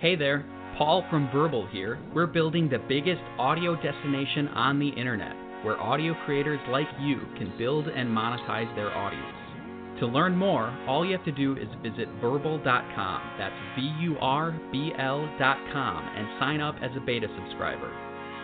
[0.00, 0.46] Hey there,
[0.78, 1.98] Paul from Vurbl here.
[2.14, 7.52] We're building the biggest audio destination on the internet, where audio creators like you can
[7.58, 10.00] build and monetize their audience.
[10.00, 13.20] To learn more, all you have to do is visit vurbl.com.
[13.36, 17.92] That's V U R B L.com and sign up as a beta subscriber.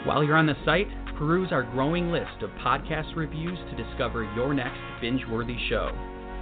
[0.05, 4.53] While you're on the site, peruse our growing list of podcast reviews to discover your
[4.53, 5.89] next binge worthy show.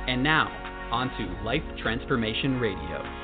[0.08, 0.48] And now,
[0.90, 3.23] on to Life Transformation Radio.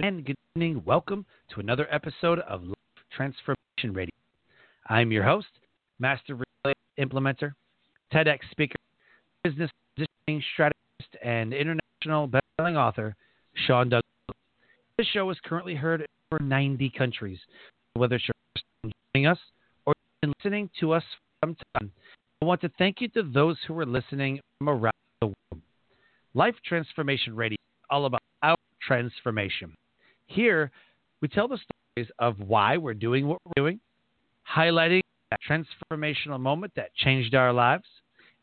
[0.00, 0.80] and good evening.
[0.84, 2.76] Welcome to another episode of Life
[3.16, 4.14] Transformation Radio.
[4.88, 5.48] I'm your host,
[5.98, 6.38] Master
[7.00, 7.52] Implementer,
[8.12, 8.76] TEDx speaker,
[9.42, 13.16] business positioning strategist, and international best-selling author,
[13.66, 14.04] Sean Douglas.
[14.98, 17.38] This show is currently heard in over 90 countries.
[17.94, 19.38] Whether you're joining us
[19.84, 19.94] or
[20.24, 21.04] listening to us
[21.40, 21.90] from time,
[22.40, 25.62] I want to thank you to those who are listening from around the world.
[26.34, 29.74] Life Transformation Radio is all about our transformation.
[30.28, 30.70] Here,
[31.20, 33.80] we tell the stories of why we're doing what we're doing,
[34.48, 37.84] highlighting that transformational moment that changed our lives,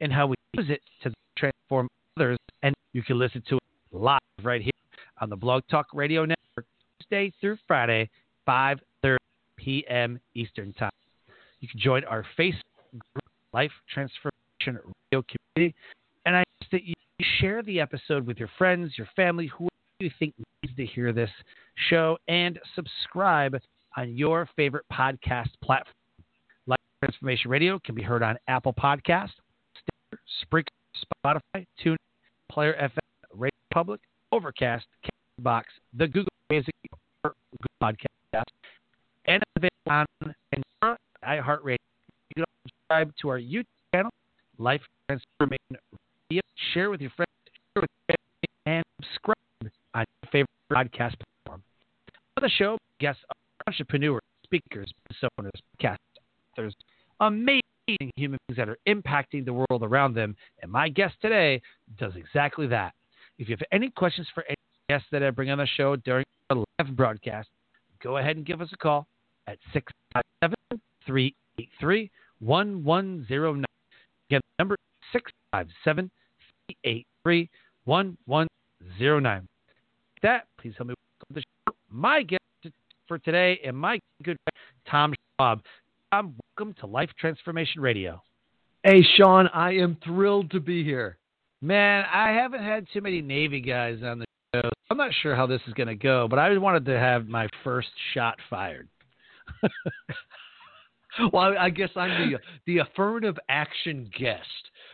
[0.01, 2.37] and how we use it to transform others.
[2.63, 4.71] And you can listen to it live right here
[5.21, 6.65] on the Blog Talk Radio Network,
[6.99, 8.09] Tuesday through Friday,
[8.47, 9.17] 5:30
[9.57, 10.19] p.m.
[10.33, 10.89] Eastern Time.
[11.59, 15.23] You can join our Facebook group, Life Transformation Radio
[15.55, 15.75] Community,
[16.25, 16.93] and I ask that you
[17.39, 21.29] share the episode with your friends, your family, whoever you think needs to hear this
[21.89, 23.57] show, and subscribe
[23.95, 25.93] on your favorite podcast platform.
[26.67, 29.29] Life Transformation Radio can be heard on Apple Podcast,
[29.73, 30.67] Stitcher, Spreaker,
[31.25, 31.95] Spotify, TuneIn,
[32.51, 32.97] Player FM,
[33.33, 34.01] Radio Public,
[34.31, 34.85] Overcast,
[35.39, 35.67] Box,
[35.97, 36.73] the Google Music,
[37.81, 38.43] Podcast,
[39.27, 39.43] and
[39.87, 40.05] on
[41.23, 41.77] iHeartRadio.
[42.35, 43.63] You can subscribe to our YouTube
[43.93, 44.11] channel,
[44.57, 45.77] Life Transformation
[46.29, 46.41] Radio.
[46.73, 47.29] Share with your friends,
[47.73, 49.34] share with your family, and subscribe
[49.95, 51.63] on your favorite podcast platform.
[52.37, 55.51] On the show, guests are entrepreneurs, speakers, business owners,
[55.81, 55.97] podcast
[56.53, 56.75] authors,
[57.21, 57.61] amazing
[58.15, 60.35] human beings that are impacting the world around them.
[60.61, 61.61] And my guest today
[61.97, 62.93] does exactly that.
[63.37, 64.55] If you have any questions for any
[64.89, 67.49] guests that I bring on the show during our live broadcast,
[68.03, 69.07] go ahead and give us a call
[69.47, 70.55] at 657
[71.05, 73.65] 383 1109.
[74.29, 74.75] Again, number
[75.13, 76.11] 657
[76.83, 77.49] 383
[77.85, 79.47] 1109.
[80.21, 80.95] That, please help me
[81.33, 81.75] the show.
[81.89, 82.41] My guest
[83.07, 85.61] for today and my good friend, Tom Schwab.
[86.11, 88.21] Tom, welcome to Life Transformation Radio.
[88.83, 91.17] Hey, Sean, I am thrilled to be here.
[91.61, 94.69] Man, I haven't had too many Navy guys on the show.
[94.89, 97.47] I'm not sure how this is going to go, but I wanted to have my
[97.63, 98.87] first shot fired.
[101.33, 104.41] well, I guess I'm the the affirmative action guest,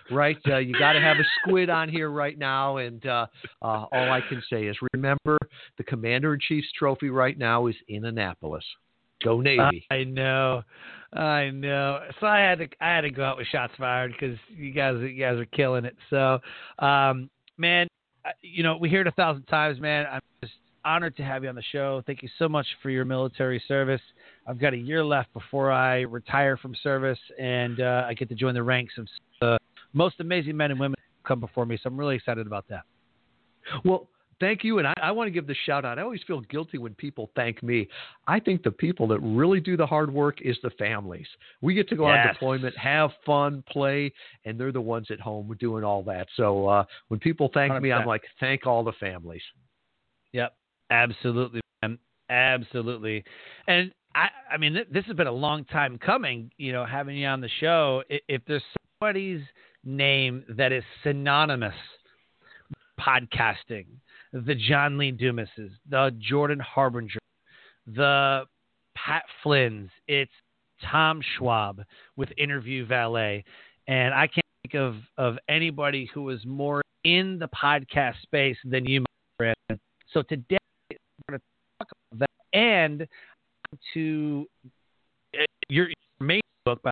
[0.09, 0.37] right?
[0.47, 3.27] Uh, you got to have a squid on here right now, and uh,
[3.61, 5.37] uh, all I can say is remember
[5.77, 8.63] the Commander in Chief's trophy right now is in Annapolis.
[9.23, 9.85] Go Navy!
[9.91, 10.63] I know,
[11.13, 11.99] I know.
[12.19, 14.95] So I had to I had to go out with shots fired because you guys
[14.99, 15.95] you guys are killing it.
[16.09, 16.39] So,
[16.79, 17.87] um, man,
[18.41, 20.07] you know we hear it a thousand times, man.
[20.11, 22.01] I'm just honored to have you on the show.
[22.05, 24.01] Thank you so much for your military service.
[24.47, 28.35] I've got a year left before I retire from service, and uh, I get to
[28.35, 29.07] join the ranks of
[29.93, 31.77] most amazing men and women come before me.
[31.81, 32.83] So I'm really excited about that.
[33.85, 34.09] Well,
[34.41, 34.79] thank you.
[34.79, 35.97] And I, I, want to give the shout out.
[35.97, 37.87] I always feel guilty when people thank me.
[38.27, 41.27] I think the people that really do the hard work is the families.
[41.61, 42.25] We get to go yes.
[42.27, 44.11] on deployment, have fun, play,
[44.43, 46.27] and they're the ones at home doing all that.
[46.35, 47.81] So uh, when people thank 100%.
[47.81, 49.43] me, I'm like, thank all the families.
[50.33, 50.53] Yep,
[50.89, 51.99] absolutely, man.
[52.29, 53.23] absolutely.
[53.67, 56.51] And I, I mean, th- this has been a long time coming.
[56.57, 58.03] You know, having you on the show.
[58.09, 58.63] If there's
[58.99, 59.41] somebody's
[59.83, 61.75] name that is synonymous
[62.99, 63.85] podcasting,
[64.31, 67.19] the John Lee Dumases, the Jordan Harbinger,
[67.87, 68.43] the
[68.95, 70.31] Pat Flynn's, it's
[70.89, 71.83] Tom Schwab
[72.15, 73.43] with Interview Valet.
[73.87, 78.85] And I can't think of, of anybody who is more in the podcast space than
[78.85, 79.05] you, my
[79.37, 79.79] friend.
[80.13, 80.57] So today,
[80.91, 80.97] we're
[81.29, 81.45] going to
[81.79, 83.07] talk about that and
[83.93, 84.45] to
[85.33, 85.95] uh, your, your
[86.27, 86.91] main book, by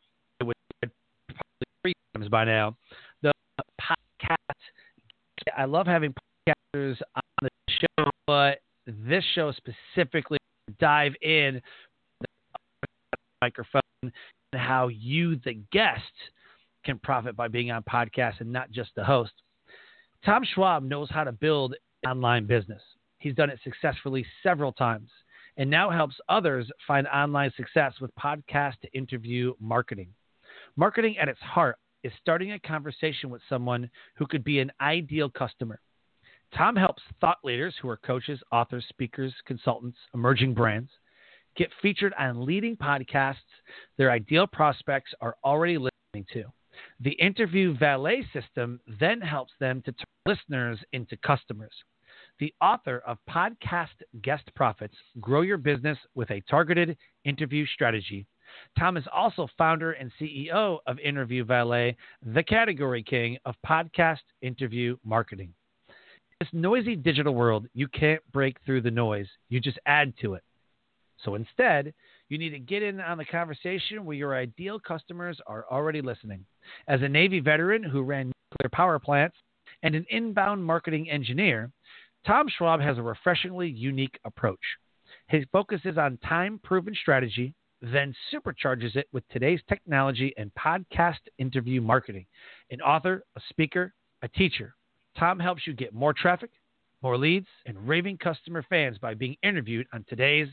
[2.14, 2.76] times by now,
[3.22, 3.32] the
[3.80, 4.36] podcast.
[5.56, 6.14] I love having
[6.46, 10.38] podcasters on the show, but this show specifically
[10.78, 11.60] dive in
[12.20, 12.26] the
[13.42, 14.12] microphone and
[14.54, 16.02] how you, the guest,
[16.84, 19.32] can profit by being on podcasts and not just the host.
[20.24, 21.74] Tom Schwab knows how to build
[22.06, 22.82] online business.
[23.18, 25.10] He's done it successfully several times
[25.56, 30.08] and now helps others find online success with podcast interview marketing.
[30.76, 35.28] Marketing at its heart is starting a conversation with someone who could be an ideal
[35.28, 35.80] customer.
[36.56, 40.90] Tom helps thought leaders who are coaches, authors, speakers, consultants, emerging brands
[41.56, 43.36] get featured on leading podcasts
[43.98, 46.44] their ideal prospects are already listening to.
[47.00, 51.72] The interview valet system then helps them to turn listeners into customers.
[52.38, 53.88] The author of Podcast
[54.22, 58.26] Guest Profits Grow Your Business with a Targeted Interview Strategy.
[58.78, 61.96] Tom is also founder and CEO of Interview Valet,
[62.34, 65.52] the category king of podcast interview marketing.
[65.88, 65.94] In
[66.40, 70.42] this noisy digital world, you can't break through the noise, you just add to it.
[71.24, 71.92] So instead,
[72.28, 76.44] you need to get in on the conversation where your ideal customers are already listening.
[76.88, 79.36] As a Navy veteran who ran nuclear power plants
[79.82, 81.70] and an inbound marketing engineer,
[82.26, 84.60] Tom Schwab has a refreshingly unique approach.
[85.28, 91.18] His focus is on time proven strategy, then supercharges it with today's technology and podcast
[91.38, 92.26] interview marketing.
[92.70, 94.74] An author, a speaker, a teacher,
[95.18, 96.50] Tom helps you get more traffic,
[97.02, 100.48] more leads, and raving customer fans by being interviewed on today's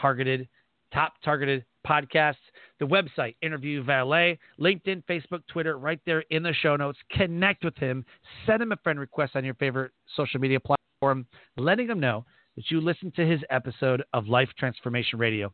[0.00, 0.48] targeted,
[0.92, 2.36] top targeted podcasts.
[2.78, 6.98] The website, Interview Valet, LinkedIn, Facebook, Twitter, right there in the show notes.
[7.12, 8.04] Connect with him.
[8.46, 12.24] Send him a friend request on your favorite social media platform, letting him know
[12.56, 15.52] that you listened to his episode of Life Transformation Radio.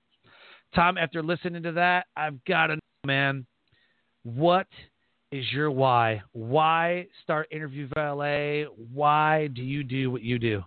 [0.74, 3.46] Tom, after listening to that, I've got to know, man,
[4.24, 4.66] what
[5.32, 6.22] is your why?
[6.32, 8.66] Why start Interview Valet?
[8.92, 10.62] Why do you do what you do?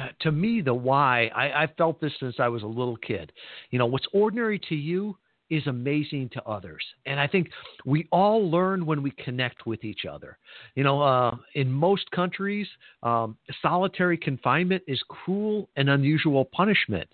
[0.00, 3.30] Uh, to me, the why, I, I felt this since I was a little kid.
[3.70, 5.16] You know, what's ordinary to you
[5.50, 6.82] is amazing to others.
[7.06, 7.50] And I think
[7.84, 10.38] we all learn when we connect with each other.
[10.74, 12.66] You know, uh, in most countries,
[13.02, 17.08] um, solitary confinement is cruel and unusual punishment.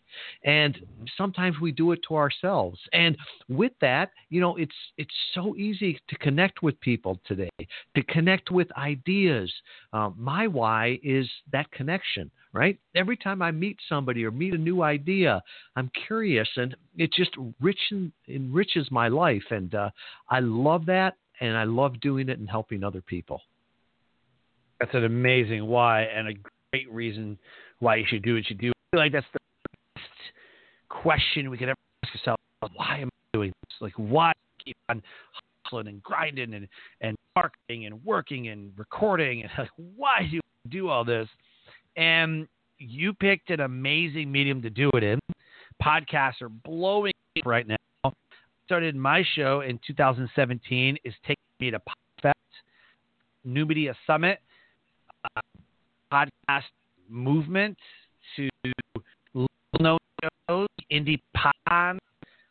[0.45, 0.79] And
[1.17, 2.79] sometimes we do it to ourselves.
[2.93, 3.17] And
[3.49, 7.51] with that, you know, it's it's so easy to connect with people today,
[7.95, 9.53] to connect with ideas.
[9.93, 12.79] Uh, my why is that connection right?
[12.95, 15.43] Every time I meet somebody or meet a new idea,
[15.77, 19.45] I'm curious, and it just enriches, enriches my life.
[19.51, 19.91] And uh,
[20.31, 23.43] I love that, and I love doing it and helping other people.
[24.81, 26.33] That's an amazing why, and a
[26.73, 27.39] great reason
[27.81, 28.69] why you should do what you do.
[28.69, 29.39] I feel like that's the
[29.95, 30.07] best
[30.89, 32.43] question we could ever ask ourselves:
[32.75, 33.77] Why am I doing this?
[33.81, 34.33] Like, why
[34.65, 35.03] keep on
[35.69, 36.69] hustling and grinding and
[37.01, 41.29] and marketing and working and recording and like, why do I do all this?
[41.97, 42.47] And
[42.79, 45.19] you picked an amazing medium to do it in.
[45.83, 48.13] Podcasts are blowing up right now.
[48.67, 52.33] Started my show in 2017 is taking me to PodFest,
[53.45, 54.41] New Media Summit,
[55.37, 55.41] uh,
[56.13, 56.65] podcast
[57.09, 57.77] movement
[58.37, 58.49] to
[59.35, 59.49] little
[59.81, 59.99] known
[60.49, 61.99] shows, Indie Pod.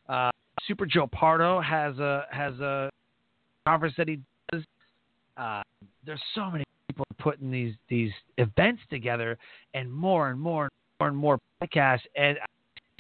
[0.10, 0.32] Uh,
[0.68, 2.90] Super Joe Pardo has a has a
[3.68, 4.20] conference that he
[4.52, 4.64] does.
[5.38, 5.62] Uh,
[6.06, 9.38] there's so many people are putting these these events together,
[9.74, 12.46] and more and more and more and more podcasts, and I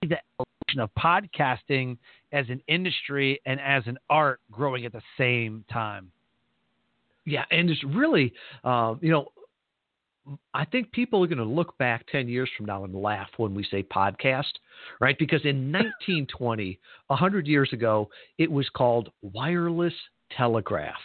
[0.01, 1.97] see the evolution of podcasting
[2.31, 6.11] as an industry and as an art growing at the same time.
[7.25, 8.33] Yeah, and it's really,
[8.63, 9.27] uh, you know,
[10.53, 13.53] I think people are going to look back 10 years from now and laugh when
[13.53, 14.53] we say podcast,
[14.99, 15.17] right?
[15.17, 19.93] Because in 1920, 100 years ago, it was called wireless
[20.35, 20.95] telegraph.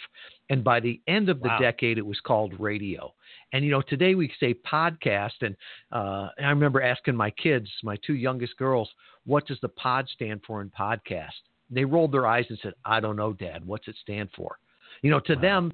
[0.52, 1.58] And by the end of the wow.
[1.58, 3.14] decade, it was called radio.
[3.54, 5.40] And, you know, today we say podcast.
[5.40, 5.56] And
[5.90, 8.90] uh, I remember asking my kids, my two youngest girls,
[9.24, 11.40] what does the pod stand for in podcast?
[11.70, 13.66] They rolled their eyes and said, I don't know, Dad.
[13.66, 14.58] What's it stand for?
[15.00, 15.40] You know, to wow.
[15.40, 15.72] them,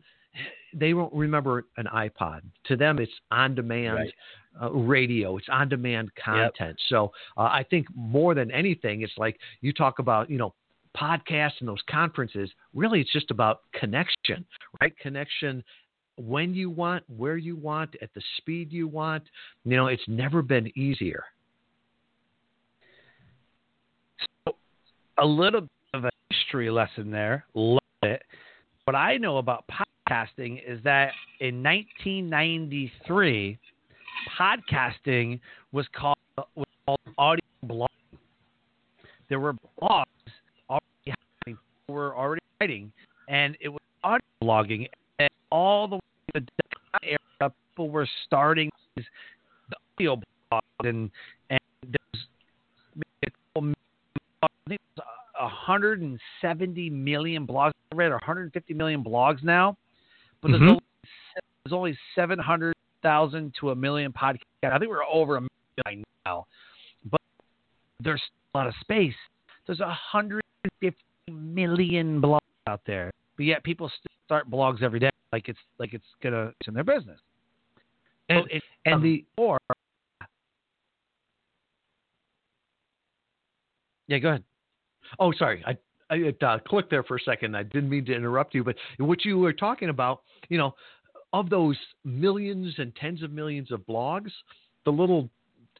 [0.72, 2.42] they don't remember an iPod.
[2.66, 4.14] To them, it's on demand right.
[4.62, 6.54] uh, radio, it's on demand content.
[6.58, 6.76] Yep.
[6.88, 10.54] So uh, I think more than anything, it's like you talk about, you know,
[10.98, 14.44] podcasts and those conferences, really it's just about connection,
[14.80, 14.96] right?
[14.98, 15.62] Connection
[16.16, 19.22] when you want, where you want, at the speed you want.
[19.64, 21.24] You know, it's never been easier.
[24.46, 24.54] So,
[25.18, 27.44] a little bit of a history lesson there.
[27.54, 28.22] Love it.
[28.84, 33.58] What I know about podcasting is that in 1993,
[34.38, 35.40] podcasting
[35.72, 36.16] was called,
[36.54, 37.88] was called audio blogging.
[39.28, 40.04] There were blogs
[41.88, 42.92] were already writing,
[43.28, 44.88] and it was audio blogging.
[45.18, 46.00] And all the way
[46.34, 47.08] to the
[47.40, 49.06] era, people were starting these
[49.70, 50.20] the audio
[50.52, 51.10] blogs, and
[51.50, 52.26] and there's
[52.96, 55.06] I think it's
[55.40, 57.72] 170 million blogs.
[57.92, 59.76] I read 150 million blogs now,
[60.40, 60.68] but there's Mhm.
[60.68, 60.80] only
[61.64, 64.42] there's only 700,000 to a million podcasts.
[64.62, 65.46] I think we're over a
[65.84, 66.46] million now,
[67.04, 67.20] but
[68.00, 68.22] there's
[68.54, 69.16] a lot of space.
[69.66, 70.94] There's 150
[71.28, 75.94] million blogs out there, but yet people still start blogs every day like it's like
[75.94, 77.18] it's gonna it's in their business.
[78.28, 79.58] And, So it's and the or
[84.06, 84.44] yeah, go ahead.
[85.18, 85.62] Oh, sorry.
[85.66, 85.76] I
[86.10, 87.56] I it, uh, clicked there for a second.
[87.56, 90.74] I didn't mean to interrupt you, but what you were talking about, you know,
[91.34, 94.30] of those millions and tens of millions of blogs,
[94.86, 95.28] the little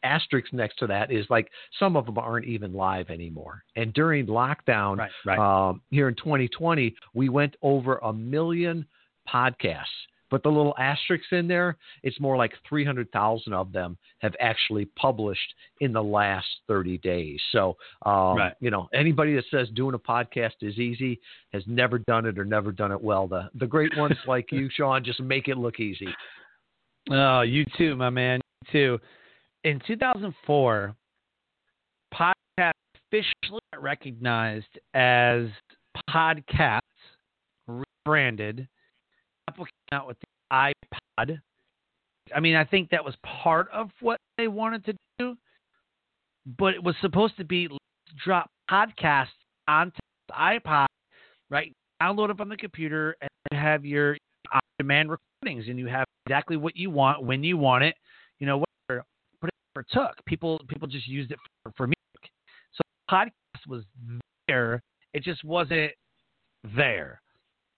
[0.02, 3.62] asterisk next to that is like some of them aren't even live anymore.
[3.76, 5.38] And during lockdown Right, right.
[5.68, 8.86] um, here in 2020, we went over a million
[9.32, 9.84] podcasts.
[10.30, 15.54] But the little asterisks in there, it's more like 300,000 of them have actually published
[15.80, 17.40] in the last 30 days.
[17.50, 18.52] So, um, Right.
[18.60, 21.18] you know, anybody that says doing a podcast is easy
[21.54, 23.26] has never done it or never done it well.
[23.26, 26.08] The the great ones like you, Sean, just make it look easy.
[27.10, 28.40] Oh, you too, my man.
[28.66, 28.98] You too.
[29.64, 30.94] In 2004,
[32.14, 32.72] podcast
[33.12, 35.46] officially recognized as
[36.08, 36.80] podcasts,
[37.66, 38.68] rebranded.
[39.48, 41.40] Apple came out with the iPod.
[42.34, 45.36] I mean, I think that was part of what they wanted to do,
[46.58, 47.68] but it was supposed to be
[48.24, 49.26] drop podcasts
[49.66, 49.98] onto
[50.28, 50.86] the iPod,
[51.50, 51.72] right?
[52.00, 54.16] Download it from the computer and have your
[54.52, 57.96] on-demand recordings, and you have exactly what you want when you want it.
[58.38, 58.64] You know,
[59.78, 60.24] never took.
[60.26, 62.32] People people just used it for, for music.
[62.72, 62.80] So
[63.10, 63.30] podcast
[63.66, 63.82] was
[64.46, 64.82] there.
[65.14, 65.92] It just wasn't
[66.76, 67.20] there.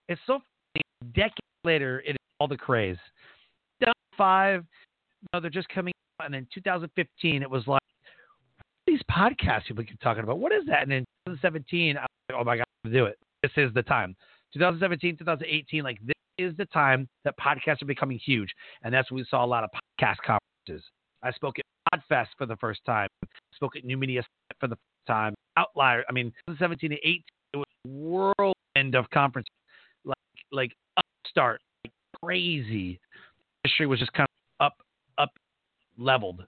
[0.09, 0.41] It's so
[0.75, 1.13] funny.
[1.15, 2.97] Decades later, it is all the craze.
[3.81, 7.81] 2005, you know, they're just coming out, and in 2015, it was like
[8.87, 10.39] these podcasts people keep talking about.
[10.39, 10.83] What is that?
[10.83, 13.17] And in 2017, I was like, oh my god, do it.
[13.43, 14.17] This is the time.
[14.55, 18.51] 2017, 2018, like this is the time that podcasts are becoming huge,
[18.83, 20.85] and that's when we saw a lot of podcast conferences.
[21.23, 23.09] I spoke at Podfest for the first time.
[23.55, 24.23] Spoke at New Media
[24.59, 25.35] for the first time.
[25.57, 26.05] Outlier.
[26.09, 29.51] I mean, 2017 and 18, it was whirlwind of conferences,
[30.05, 30.17] like
[30.53, 31.93] like upstart, like
[32.23, 33.01] crazy.
[33.65, 34.29] The industry was just kind
[34.61, 34.75] of up
[35.19, 35.31] up
[35.99, 36.45] leveled,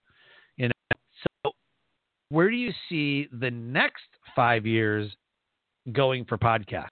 [0.56, 0.98] you know.
[1.44, 1.52] So,
[2.28, 5.10] where do you see the next five years
[5.92, 6.88] going for podcasts?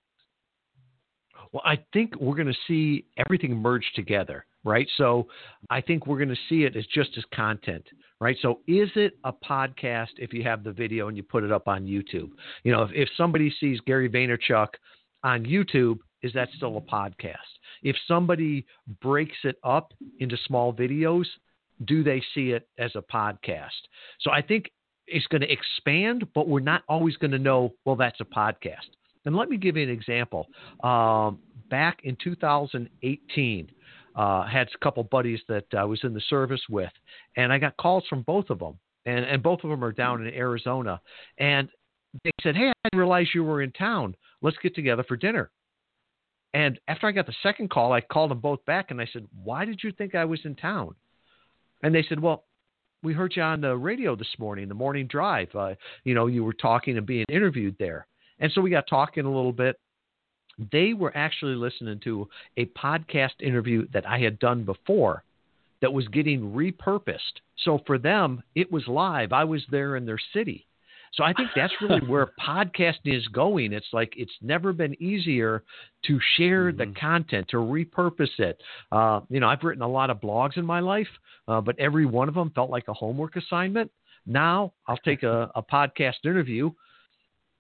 [1.52, 4.88] Well, I think we're going to see everything merge together, right?
[4.96, 5.26] So
[5.68, 7.84] I think we're going to see it as just as content,
[8.20, 8.36] right?
[8.42, 11.68] So is it a podcast if you have the video and you put it up
[11.68, 12.30] on YouTube?
[12.64, 14.68] You know, if, if somebody sees Gary Vaynerchuk
[15.24, 17.36] on YouTube, is that still a podcast?
[17.82, 18.66] If somebody
[19.00, 21.24] breaks it up into small videos,
[21.86, 23.68] do they see it as a podcast?
[24.20, 24.70] So I think
[25.06, 28.86] it's going to expand, but we're not always going to know, well, that's a podcast.
[29.24, 30.46] And let me give you an example.
[30.82, 31.38] Um,
[31.70, 33.70] back in 2018,
[34.16, 36.92] uh, had a couple buddies that I was in the service with,
[37.36, 40.26] and I got calls from both of them, and, and both of them are down
[40.26, 41.00] in Arizona.
[41.38, 41.68] And
[42.24, 44.16] they said, Hey, I didn't realize you were in town.
[44.42, 45.50] Let's get together for dinner.
[46.52, 49.26] And after I got the second call, I called them both back and I said,
[49.44, 50.94] Why did you think I was in town?
[51.82, 52.44] And they said, Well,
[53.02, 55.48] we heard you on the radio this morning, the morning drive.
[55.54, 55.74] Uh,
[56.04, 58.06] you know, you were talking and being interviewed there.
[58.40, 59.76] And so we got talking a little bit.
[60.72, 65.24] They were actually listening to a podcast interview that I had done before
[65.80, 67.40] that was getting repurposed.
[67.64, 69.32] So for them, it was live.
[69.32, 70.66] I was there in their city.
[71.12, 73.72] So I think that's really where podcasting is going.
[73.72, 75.64] It's like it's never been easier
[76.06, 78.62] to share the content, to repurpose it.
[78.92, 81.08] Uh, you know, I've written a lot of blogs in my life,
[81.48, 83.90] uh, but every one of them felt like a homework assignment.
[84.26, 86.70] Now I'll take a, a podcast interview,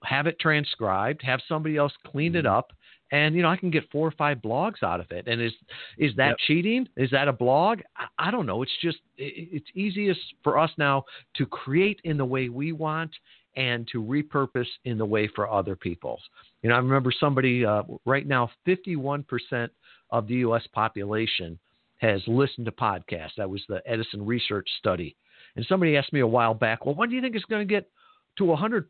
[0.04, 2.72] have it transcribed, have somebody else clean it up,
[3.12, 5.26] and you know I can get four or five blogs out of it.
[5.26, 5.52] And is
[5.98, 6.36] is that Yep.
[6.46, 6.88] cheating?
[6.96, 7.80] Is that a blog?
[7.96, 8.62] I, I don't know.
[8.62, 11.04] It's just it, it's easiest for us now
[11.36, 13.10] to create in the way we want
[13.56, 16.20] and to repurpose in the way for other people.
[16.62, 19.68] You know, I remember somebody uh, right now, 51%
[20.10, 20.62] of the U.S.
[20.72, 21.58] population
[21.98, 23.34] has listened to podcasts.
[23.36, 25.16] That was the Edison Research Study.
[25.56, 27.74] And somebody asked me a while back, well, when do you think it's going to
[27.74, 27.90] get
[28.38, 28.84] to 100%?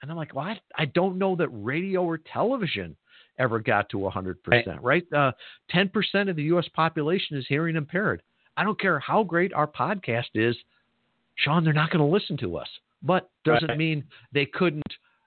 [0.00, 2.96] And I'm like, well, I, I don't know that radio or television
[3.38, 4.36] ever got to 100%,
[4.82, 5.04] right?
[5.12, 5.32] Uh,
[5.74, 6.66] 10% of the U.S.
[6.74, 8.22] population is hearing impaired.
[8.56, 10.56] I don't care how great our podcast is,
[11.36, 12.68] Sean, they're not going to listen to us.
[13.02, 13.78] But doesn't Right.
[13.78, 14.82] mean they couldn't,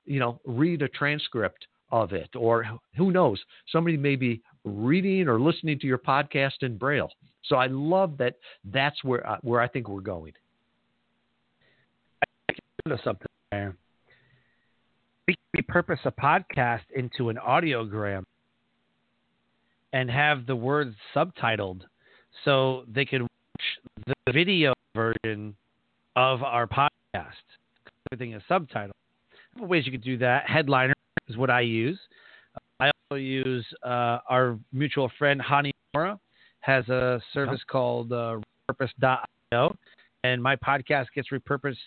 [0.05, 2.65] you know, read a transcript of it, or
[2.97, 3.39] who knows,
[3.71, 7.09] somebody may be reading or listening to your podcast in Braille.
[7.45, 8.35] So I love that.
[8.65, 10.33] That's where uh, where I think we're going.
[12.85, 13.75] of something there.
[15.31, 18.23] We can repurpose a podcast into an audiogram
[19.93, 21.83] and have the words subtitled
[22.43, 25.55] so they can watch the video version
[26.17, 27.31] of our podcast.
[28.11, 28.91] Everything is subtitled.
[29.57, 30.49] Ways you could do that.
[30.49, 30.95] Headliner
[31.29, 31.97] is what I use.
[32.81, 36.19] I also use uh, our mutual friend Hani Mourra
[36.59, 38.35] has a service called uh,
[38.69, 39.77] repurpose.io,
[40.25, 41.77] and my podcast gets repurposed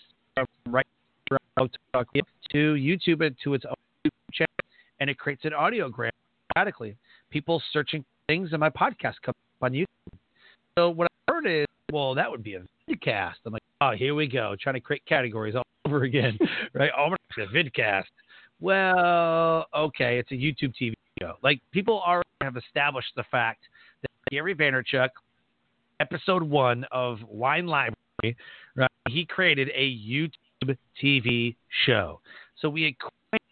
[1.30, 1.70] right
[2.50, 4.48] to YouTube and to its own channel,
[5.00, 6.10] and it creates an audiogram
[6.50, 6.96] automatically.
[7.30, 9.86] People searching things, and my podcast comes up on YouTube.
[10.78, 13.34] So what I heard is, well, that would be a vidcast.
[13.46, 16.38] I'm like, oh, here we go, trying to create categories all over again,
[16.72, 16.90] right?
[16.96, 18.04] Oh, a vidcast.
[18.60, 21.34] Well, okay, it's a YouTube TV show.
[21.42, 23.60] Like people already have established the fact
[24.02, 25.10] that Gary Vaynerchuk,
[26.00, 28.36] episode one of Wine Library,
[28.76, 28.90] right?
[29.08, 30.32] He created a YouTube
[31.02, 31.56] TV
[31.86, 32.20] show.
[32.60, 33.42] So we equate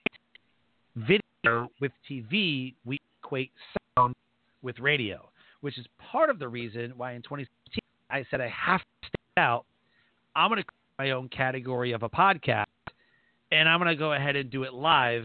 [0.96, 2.74] video with TV.
[2.84, 3.50] We equate
[3.96, 4.14] sound
[4.62, 5.28] with radio,
[5.60, 9.44] which is part of the reason why in 2016 I said I have to stand
[9.44, 9.64] out.
[10.36, 12.64] I'm going to create my own category of a podcast,
[13.50, 15.22] and I'm going to go ahead and do it live.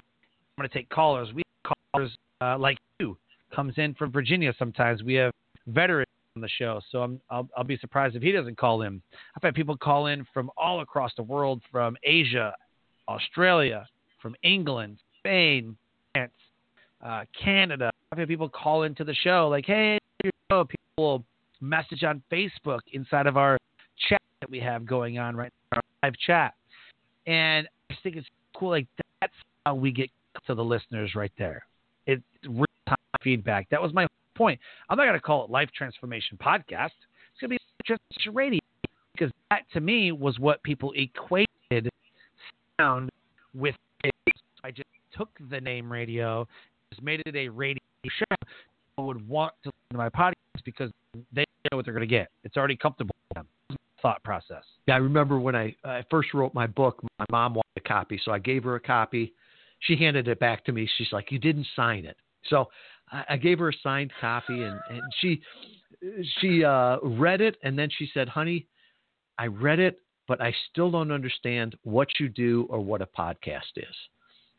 [0.57, 1.29] I'm going to take callers.
[1.33, 3.17] We have callers uh, like you
[3.55, 5.03] comes in from Virginia sometimes.
[5.03, 5.31] We have
[5.67, 9.01] veterans on the show, so I'm, I'll, I'll be surprised if he doesn't call in.
[9.35, 12.53] I've had people call in from all across the world, from Asia,
[13.07, 13.87] Australia,
[14.21, 15.75] from England, Spain,
[16.13, 16.31] France,
[17.03, 17.89] uh, Canada.
[18.11, 19.97] I've had people call into the show like, "Hey,
[20.49, 21.23] people
[21.59, 23.57] message on Facebook inside of our
[24.07, 26.53] chat that we have going on right now, our live chat,
[27.25, 28.69] and I just think it's cool.
[28.69, 28.87] Like
[29.21, 29.33] that's
[29.65, 30.11] how we get
[30.45, 31.65] to the listeners right there.
[32.05, 33.69] It's real time feedback.
[33.71, 34.05] That was my
[34.37, 34.59] point.
[34.89, 36.91] I'm not going to call it Life Transformation Podcast.
[37.31, 38.59] It's going to be Transformation Radio
[39.13, 41.89] because that to me was what people equated
[42.79, 43.09] sound
[43.53, 43.75] with.
[44.63, 46.47] I just took the name radio,
[46.91, 48.35] just made it a radio show.
[48.91, 50.91] People would want to listen to my podcast because
[51.33, 52.29] they know what they're going to get.
[52.43, 53.47] It's already comfortable for them.
[54.01, 54.63] Thought process.
[54.87, 58.21] Yeah, I remember when I, I first wrote my book, my mom wanted a copy,
[58.23, 59.33] so I gave her a copy.
[59.79, 60.87] She handed it back to me.
[60.97, 62.15] She's like, "You didn't sign it."
[62.47, 62.69] So
[63.11, 65.41] I, I gave her a signed copy, and, and she
[66.39, 68.67] she uh, read it, and then she said, "Honey,
[69.37, 73.77] I read it, but I still don't understand what you do or what a podcast
[73.77, 73.95] is."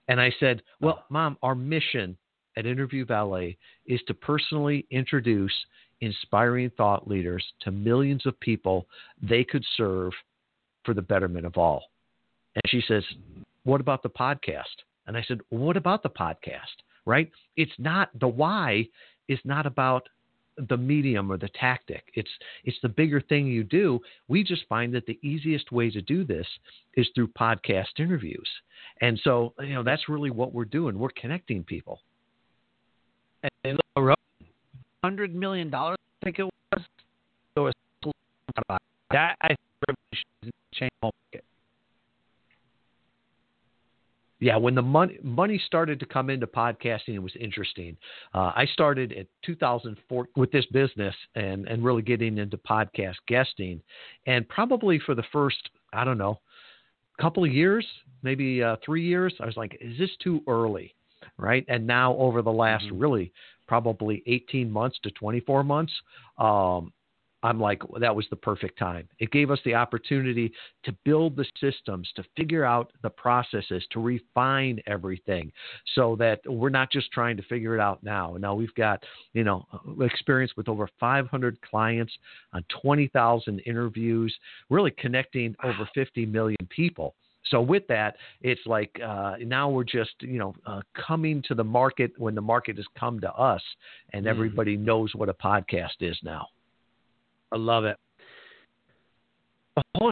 [0.08, 2.16] And I said, Well, mom, our mission
[2.56, 3.56] at Interview Valet
[3.86, 5.52] is to personally introduce
[6.00, 8.86] inspiring thought leaders to millions of people
[9.22, 10.12] they could serve
[10.84, 11.84] for the betterment of all.
[12.54, 13.04] And she says,
[13.64, 14.64] What about the podcast?
[15.06, 16.82] And I said, What about the podcast?
[17.08, 17.30] Right?
[17.56, 18.86] It's not the why
[19.28, 20.08] is not about
[20.68, 22.04] the medium or the tactic.
[22.14, 22.28] It's
[22.64, 24.00] it's the bigger thing you do.
[24.28, 26.46] We just find that the easiest way to do this
[26.94, 28.48] is through podcast interviews.
[29.00, 30.98] And so, you know, that's really what we're doing.
[30.98, 32.00] We're connecting people.
[33.64, 33.78] And
[35.02, 36.82] hundred million dollars, I think it was.
[37.56, 37.70] So
[39.10, 41.44] that I think market.
[44.40, 47.96] Yeah, when the money money started to come into podcasting, it was interesting.
[48.32, 53.82] Uh, I started at 2004 with this business and and really getting into podcast guesting,
[54.26, 56.40] and probably for the first I don't know
[57.18, 57.86] couple of years,
[58.22, 60.94] maybe uh, three years, I was like, is this too early?
[61.36, 61.64] Right.
[61.68, 62.98] And now, over the last mm-hmm.
[62.98, 63.32] really
[63.66, 65.92] probably 18 months to 24 months,
[66.38, 66.92] um,
[67.42, 69.08] I'm like, that was the perfect time.
[69.18, 70.52] It gave us the opportunity
[70.84, 75.52] to build the systems, to figure out the processes, to refine everything
[75.94, 78.36] so that we're not just trying to figure it out now.
[78.38, 79.66] Now we've got, you know,
[80.00, 82.12] experience with over 500 clients
[82.52, 84.34] on 20,000 interviews,
[84.68, 87.14] really connecting over 50 million people.
[87.50, 91.64] So with that, it's like uh, now we're just you know uh, coming to the
[91.64, 93.62] market when the market has come to us,
[94.12, 94.30] and mm-hmm.
[94.30, 94.80] everybody mm.
[94.80, 96.48] knows what a podcast is now.
[97.52, 97.96] I love it.
[99.76, 100.10] The whole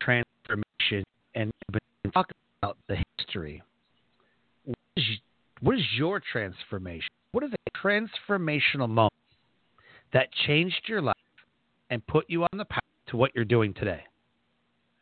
[0.00, 1.50] transformation and
[2.12, 2.30] talk
[2.62, 3.62] about the history.
[4.64, 5.04] What is,
[5.60, 7.08] what is your transformation?
[7.32, 9.12] What is a transformational moment
[10.12, 11.16] that changed your life
[11.90, 14.02] and put you on the path to what you're doing today?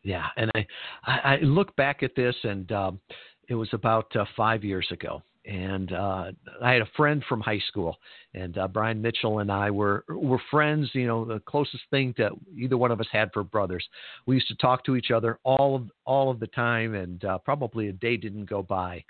[0.03, 0.66] Yeah, and I
[1.05, 3.01] I, look back at this, and um,
[3.49, 6.31] it was about uh, five years ago, and uh,
[6.62, 7.96] I had a friend from high school,
[8.35, 10.90] and uh, Brian Mitchell and I were were friends.
[10.94, 13.87] You know, the closest thing that either one of us had for brothers.
[14.26, 17.38] We used to talk to each other all of all of the time, and uh,
[17.38, 19.05] probably a day didn't go by.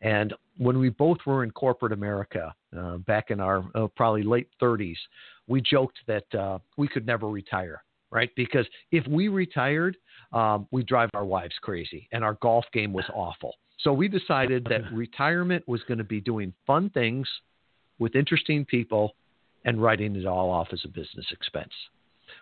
[0.00, 4.48] And when we both were in corporate America uh, back in our uh, probably late
[4.62, 4.96] 30s,
[5.48, 8.30] we joked that uh, we could never retire right?
[8.36, 9.96] Because if we retired,
[10.32, 13.54] um, we drive our wives crazy, and our golf game was awful.
[13.80, 17.28] So we decided that retirement was going to be doing fun things
[17.98, 19.14] with interesting people
[19.64, 21.72] and writing it all off as a business expense.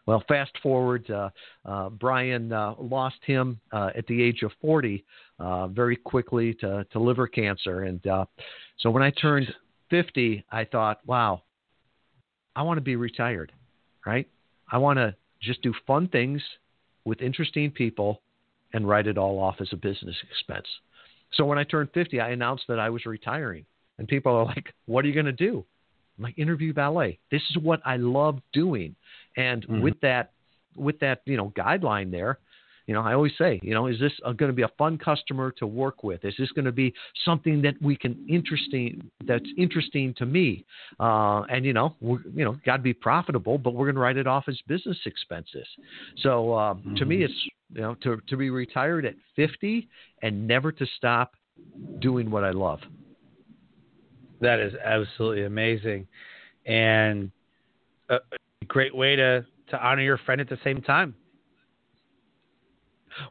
[0.07, 1.31] Well, fast forward, uh,
[1.65, 5.05] uh, Brian uh, lost him uh, at the age of 40
[5.39, 7.85] uh, very quickly to, to liver cancer.
[7.85, 8.25] And uh,
[8.79, 9.53] so when I turned
[9.91, 11.43] 50, I thought, wow,
[12.55, 13.53] I want to be retired,
[14.05, 14.29] right?
[14.71, 16.43] I want to just do fun things
[17.05, 18.23] with interesting people
[18.73, 20.67] and write it all off as a business expense.
[21.33, 23.65] So when I turned 50, I announced that I was retiring.
[23.99, 25.65] And people are like, what are you going to do?
[26.19, 27.19] I'm like, Interview Valet.
[27.31, 28.95] This is what I love doing.
[29.37, 29.83] And mm-hmm.
[29.83, 30.33] with that,
[30.75, 32.39] with that, you know, guideline there,
[32.87, 35.51] you know, I always say, you know, is this going to be a fun customer
[35.59, 36.25] to work with?
[36.25, 40.65] Is this going to be something that we can interesting that's interesting to me?
[41.01, 44.01] Uh, and you know, we're, you know, got to be profitable, but we're going to
[44.01, 45.67] write it off as business expenses.
[46.23, 46.95] So mm-hmm.
[46.95, 47.25] to me, mm-hmm.
[47.25, 49.89] it's you know, to to be retired at 50
[50.23, 51.33] and never to stop
[52.01, 52.81] doing what I love.
[54.41, 56.07] That is absolutely amazing,
[56.67, 57.31] and
[58.09, 58.19] a
[58.67, 61.15] great way to to honor your friend at the same time.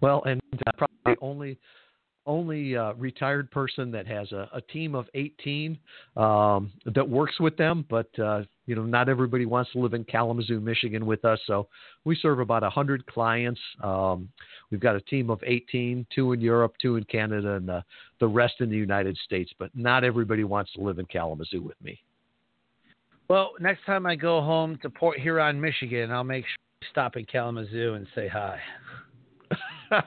[0.02, 1.60] Well, and uh, probably only
[2.26, 5.78] only uh, retired person that has a, a team of 18
[6.18, 10.04] um, that works with them, but uh, you know not everybody wants to live in
[10.04, 11.40] Kalamazoo, Michigan, with us.
[11.46, 11.68] So
[12.04, 13.60] we serve about 100 clients.
[13.84, 14.30] Um,
[14.72, 17.84] we've got a team of 18, two in Europe, two in Canada, and the,
[18.20, 19.52] the rest in the United States.
[19.60, 22.00] But not everybody wants to live in Kalamazoo with me.
[23.28, 27.18] Well, next time I go home to Port Huron, Michigan, I'll make sure to stop
[27.18, 28.60] in Kalamazoo and say hi.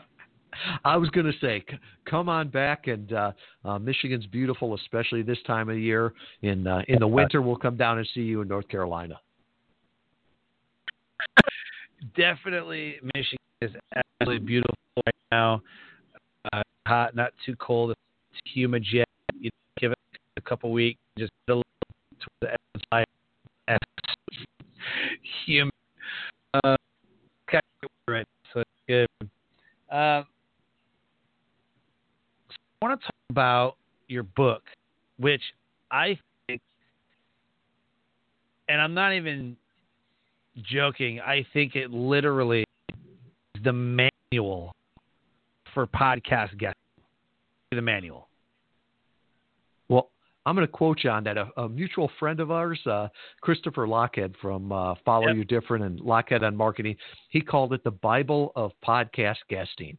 [0.84, 3.32] I was going to say, c- come on back, and uh,
[3.64, 6.12] uh, Michigan's beautiful, especially this time of year.
[6.42, 9.20] In uh, in the winter, we'll come down and see you in North Carolina.
[12.16, 13.70] Definitely, Michigan is
[14.20, 15.62] absolutely beautiful right now.
[16.52, 19.08] Uh, hot, not too cold, it's humid yet.
[19.38, 19.98] You give it
[20.36, 21.64] a couple weeks, just a little
[22.20, 22.58] towards the end
[23.68, 23.78] of
[25.46, 25.72] humid.
[26.54, 26.76] Uh,
[28.08, 29.28] right, so it's good.
[29.90, 30.22] Uh,
[32.80, 34.62] I want to talk about your book,
[35.18, 35.42] which
[35.90, 36.60] I think,
[38.68, 39.56] and I'm not even
[40.62, 42.64] joking, I think it literally
[43.54, 44.74] is the manual
[45.74, 46.78] for podcast guests.
[47.72, 48.28] The manual.
[49.88, 50.10] Well,
[50.46, 51.36] I'm going to quote you on that.
[51.36, 53.08] A, a mutual friend of ours, uh,
[53.42, 55.36] Christopher Lochhead from uh, Follow yep.
[55.36, 56.96] You Different and Lochhead on Marketing,
[57.28, 59.98] he called it the Bible of podcast guesting.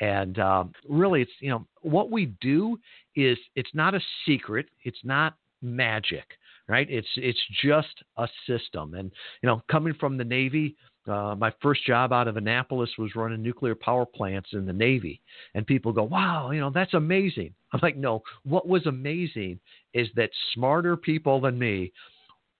[0.00, 2.78] And um, really, it's you know what we do
[3.14, 4.66] is it's not a secret.
[4.84, 6.24] It's not magic,
[6.68, 6.88] right?
[6.90, 8.94] It's it's just a system.
[8.94, 9.10] And
[9.42, 13.42] you know, coming from the Navy, uh, my first job out of Annapolis was running
[13.42, 15.20] nuclear power plants in the Navy.
[15.54, 17.54] And people go, wow, you know, that's amazing.
[17.72, 19.60] I'm like, no, what was amazing
[19.94, 21.92] is that smarter people than me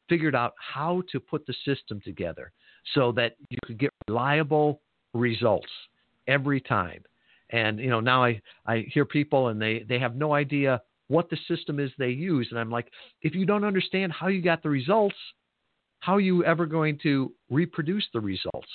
[0.08, 2.52] figured out how to put the system together
[2.94, 4.80] so that you could get reliable
[5.14, 5.68] results
[6.26, 7.02] every time.
[7.50, 11.28] And you know, now I I hear people and they they have no idea what
[11.28, 12.88] the system is they use, and I'm like,
[13.22, 15.16] if you don't understand how you got the results,
[15.98, 18.68] how are you ever going to reproduce the results?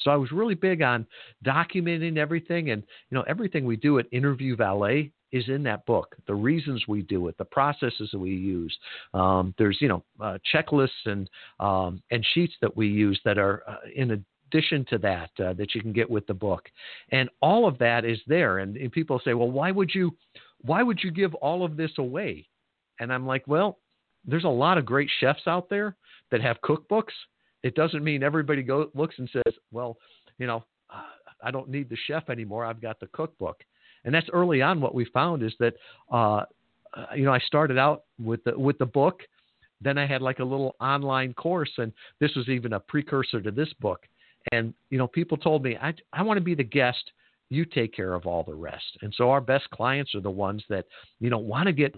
[0.00, 1.06] So I was really big on
[1.44, 6.16] documenting everything, and you know, everything we do at Interview Valet is in that book.
[6.26, 8.76] The reasons we do it, the processes that we use.
[9.14, 13.62] Um, there's you know uh, checklists and um, and sheets that we use that are
[13.68, 14.18] uh, in a
[14.50, 16.68] addition to that uh, that you can get with the book,
[17.10, 18.58] and all of that is there.
[18.58, 20.16] And, and people say, well, why would you,
[20.62, 22.46] why would you give all of this away?
[22.98, 23.78] And I'm like, well,
[24.26, 25.96] there's a lot of great chefs out there
[26.30, 27.12] that have cookbooks.
[27.62, 29.96] It doesn't mean everybody go looks and says, well,
[30.38, 30.64] you know,
[31.42, 32.64] I don't need the chef anymore.
[32.64, 33.62] I've got the cookbook.
[34.04, 35.74] And that's early on what we found is that,
[36.10, 36.44] uh,
[36.94, 39.20] uh you know, I started out with the with the book.
[39.82, 43.50] Then I had like a little online course, and this was even a precursor to
[43.50, 44.06] this book.
[44.52, 47.12] And you know, people told me, I I want to be the guest.
[47.48, 48.98] You take care of all the rest.
[49.02, 50.86] And so our best clients are the ones that
[51.20, 51.94] you know want to get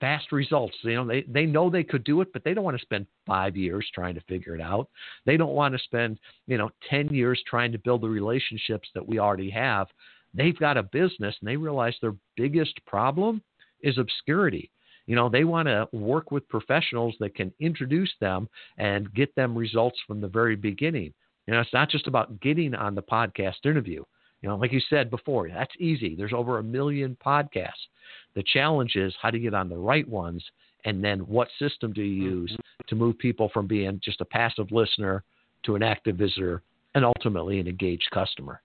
[0.00, 0.76] fast results.
[0.82, 3.06] You know, they they know they could do it, but they don't want to spend
[3.26, 4.88] five years trying to figure it out.
[5.24, 9.06] They don't want to spend you know ten years trying to build the relationships that
[9.06, 9.88] we already have.
[10.34, 13.40] They've got a business, and they realize their biggest problem
[13.82, 14.70] is obscurity.
[15.06, 19.56] You know, they want to work with professionals that can introduce them and get them
[19.56, 21.12] results from the very beginning.
[21.46, 24.02] You know, it's not just about getting on the podcast interview.
[24.42, 26.14] You know, like you said before, that's easy.
[26.14, 27.88] There's over a million podcasts.
[28.34, 30.44] The challenge is how to get on the right ones
[30.84, 32.88] and then what system do you use mm-hmm.
[32.88, 35.24] to move people from being just a passive listener
[35.64, 36.62] to an active visitor
[36.94, 38.60] and ultimately an engaged customer.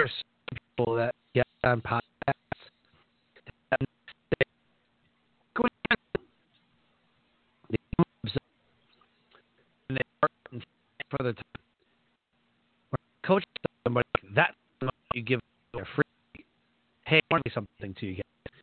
[0.00, 0.08] some
[0.76, 2.02] people that get on podcasts
[3.70, 4.46] that say,
[5.54, 5.98] go ahead.
[7.70, 8.42] They come up
[9.88, 10.32] and they start
[11.10, 11.44] for the time.
[13.24, 13.44] Coach
[13.84, 14.54] somebody that's
[15.14, 15.40] you give
[15.74, 16.44] a free.
[17.04, 18.54] Hey, I want to say something to you guys.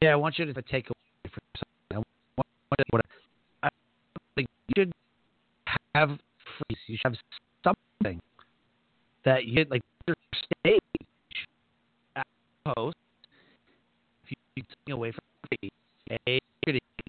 [0.00, 1.92] Hey, I want you to take away from something.
[1.92, 1.96] I
[2.36, 3.00] want what
[3.62, 3.68] I
[4.34, 4.92] think you should
[5.94, 6.76] have free.
[6.86, 7.16] You should have
[7.62, 8.20] something
[9.24, 10.80] that you like your stage
[12.64, 12.96] post.
[14.26, 15.70] If you take away from free,
[16.10, 16.40] a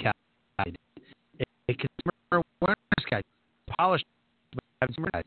[0.03, 0.77] guide,
[1.39, 3.23] a consumer awareness guide,
[3.77, 4.05] polished
[4.81, 5.25] consumer guide,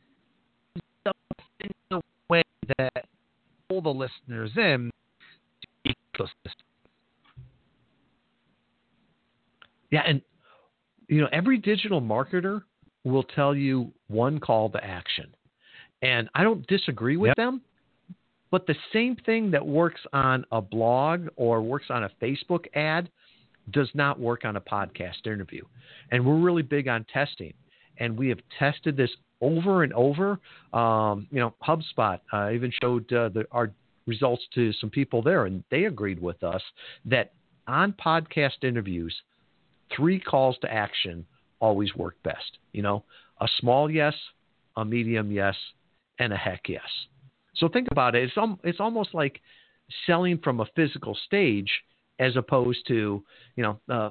[1.04, 2.42] something in the way
[2.76, 3.04] that
[3.68, 3.90] pull the
[4.28, 4.90] listeners in
[5.62, 6.54] to the ecosystem.
[9.90, 10.20] Yeah, and
[11.08, 12.62] you know, every digital marketer
[13.04, 15.34] will tell you one call to action.
[16.02, 17.36] And I don't disagree with Yep.
[17.36, 17.62] them,
[18.50, 23.10] but the same thing that works on a blog or works on a Facebook ad
[23.70, 25.64] does not work on a podcast interview.
[26.10, 27.54] And we're really big on testing.
[27.98, 29.10] And we have tested this
[29.40, 30.38] over and over.
[30.72, 33.72] Um, you know, HubSpot uh, even showed uh, the, our
[34.08, 36.62] results to some people there, and they agreed with us
[37.04, 37.32] that
[37.68, 39.14] on podcast interviews,
[39.94, 41.24] three calls to action
[41.60, 42.58] always work best.
[42.72, 43.04] You know,
[43.40, 44.14] a small yes,
[44.76, 45.54] a medium yes,
[46.18, 46.88] and a heck yes.
[47.56, 48.24] So think about it.
[48.24, 49.40] It's um, it's almost like
[50.06, 51.70] selling from a physical stage
[52.18, 53.22] as opposed to
[53.56, 54.10] you know uh,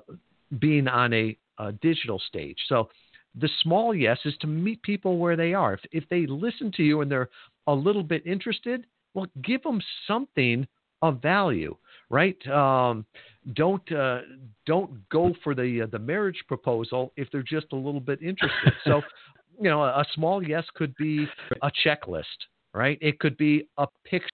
[0.60, 2.58] being on a, a digital stage.
[2.68, 2.90] So
[3.40, 5.74] the small yes is to meet people where they are.
[5.74, 7.30] If if they listen to you and they're
[7.66, 8.86] a little bit interested,
[9.18, 10.68] well, give them something
[11.02, 11.76] of value,
[12.12, 12.38] right?
[12.48, 13.04] Um,
[13.54, 14.20] don't uh,
[14.68, 18.74] don't go for the uh, the marriage proposal if they're just a little bit interested.
[18.86, 19.02] so,
[19.60, 21.26] you know, a, a small yes could be
[21.64, 22.26] a checklist,
[22.76, 23.00] right?
[23.02, 24.30] It could be a picture.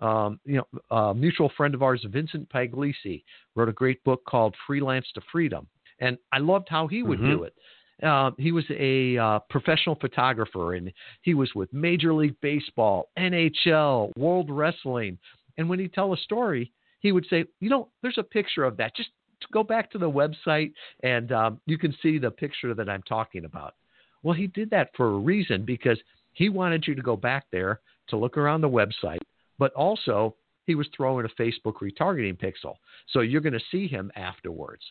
[0.00, 3.22] Um, you know, a mutual friend of ours, Vincent Pugliese,
[3.54, 5.68] wrote a great book called Freelance to Freedom,
[6.00, 7.54] and I loved how he would do it.
[8.02, 14.16] Uh, he was a uh, professional photographer, and he was with Major League Baseball, NHL,
[14.16, 15.18] World Wrestling.
[15.58, 18.76] And when he'd tell a story, he would say, "You know, there's a picture of
[18.78, 18.96] that.
[18.96, 19.10] Just
[19.52, 23.44] go back to the website, and um, you can see the picture that I'm talking
[23.44, 23.74] about."
[24.22, 25.98] Well, he did that for a reason because
[26.32, 29.20] he wanted you to go back there to look around the website,
[29.58, 30.34] but also
[30.66, 32.76] he was throwing a Facebook retargeting pixel,
[33.10, 34.82] so you're going to see him afterwards.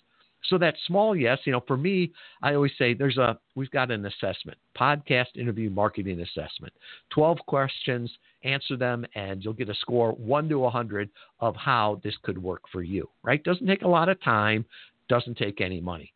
[0.46, 3.92] So that small yes, you know, for me, I always say there's a we've got
[3.92, 6.74] an assessment, podcast interview marketing assessment.
[7.12, 8.12] 12 questions,
[8.44, 12.62] answer them and you'll get a score 1 to 100 of how this could work
[12.72, 13.44] for you, right?
[13.44, 14.66] Doesn't take a lot of time,
[15.08, 16.14] doesn't take any money.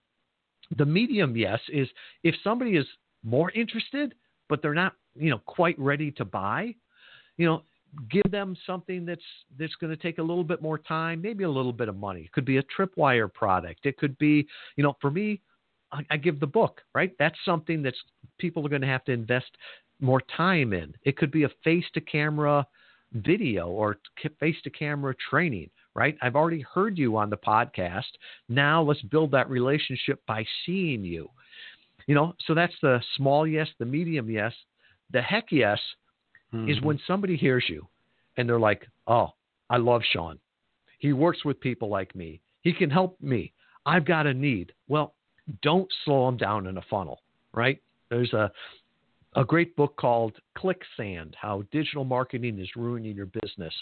[0.77, 1.87] The medium yes is
[2.23, 2.85] if somebody is
[3.23, 4.13] more interested
[4.49, 6.73] but they're not, you know, quite ready to buy,
[7.37, 7.63] you know,
[8.09, 9.21] give them something that's
[9.57, 12.21] that's going to take a little bit more time, maybe a little bit of money.
[12.21, 13.85] It could be a tripwire product.
[13.85, 15.41] It could be, you know, for me,
[15.91, 17.11] I, I give the book, right?
[17.19, 17.97] That's something that's
[18.37, 19.57] people are going to have to invest
[19.99, 20.93] more time in.
[21.03, 22.65] It could be a face to camera
[23.13, 23.97] video or
[24.39, 26.17] face to camera training, right?
[26.21, 28.03] I've already heard you on the podcast.
[28.49, 31.29] Now let's build that relationship by seeing you.
[32.05, 34.53] You know, so that's the small yes, the medium yes.
[35.11, 35.79] The heck yes
[36.53, 37.87] is when somebody hears you
[38.37, 39.29] and they're like, oh,
[39.69, 40.39] I love Sean.
[40.99, 42.41] He works with people like me.
[42.61, 43.53] He can help me.
[43.85, 44.73] I've got a need.
[44.87, 45.13] Well,
[45.61, 47.21] don't slow them down in a funnel,
[47.53, 47.81] right?
[48.09, 48.51] There's a
[49.35, 53.73] a great book called Clicksand: How Digital Marketing is Ruining Your Business,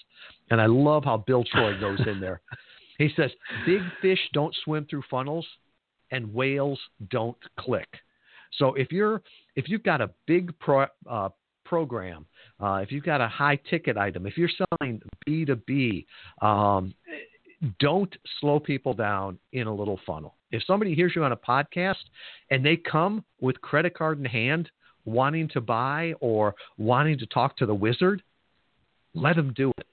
[0.52, 2.42] and I love how Bill Troy goes in there.
[2.98, 3.30] He says,
[3.66, 5.46] "Big fish don't swim through funnels,
[6.12, 7.90] and whales don't click."
[8.54, 9.22] So if you're
[9.58, 11.30] if you've got a big pro, uh,
[11.66, 12.26] program,
[12.60, 14.50] uh, if you've got a high ticket item, if you're
[14.80, 16.06] selling B two B,
[16.42, 16.94] um,
[17.80, 20.36] don't slow people down in a little funnel.
[20.52, 21.96] If somebody hears you on a podcast
[22.52, 24.70] and they come with credit card in hand,
[25.06, 28.22] wanting to buy or wanting to talk to the wizard,
[29.14, 29.88] let them do it.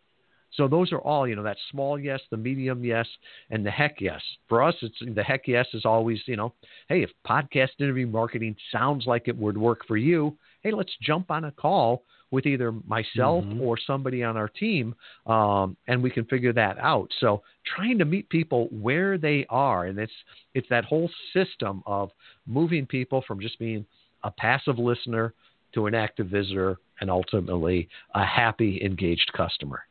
[0.55, 3.07] So those are all, you know, that small yes, the medium yes,
[3.51, 4.21] and the heck yes.
[4.49, 6.53] For us, it's the heck yes is always, you know,
[6.89, 11.31] hey, if podcast interview marketing sounds like it would work for you, hey, let's jump
[11.31, 13.61] on a call with either myself Mhm.
[13.61, 14.95] or somebody on our team,
[15.27, 17.13] um, and we can figure that out.
[17.21, 20.13] So trying to meet people where they are, and it's
[20.55, 22.11] it's that whole system of
[22.47, 23.85] moving people from just being
[24.25, 25.35] a passive listener
[25.73, 29.85] to an active visitor, and ultimately a happy, engaged customer.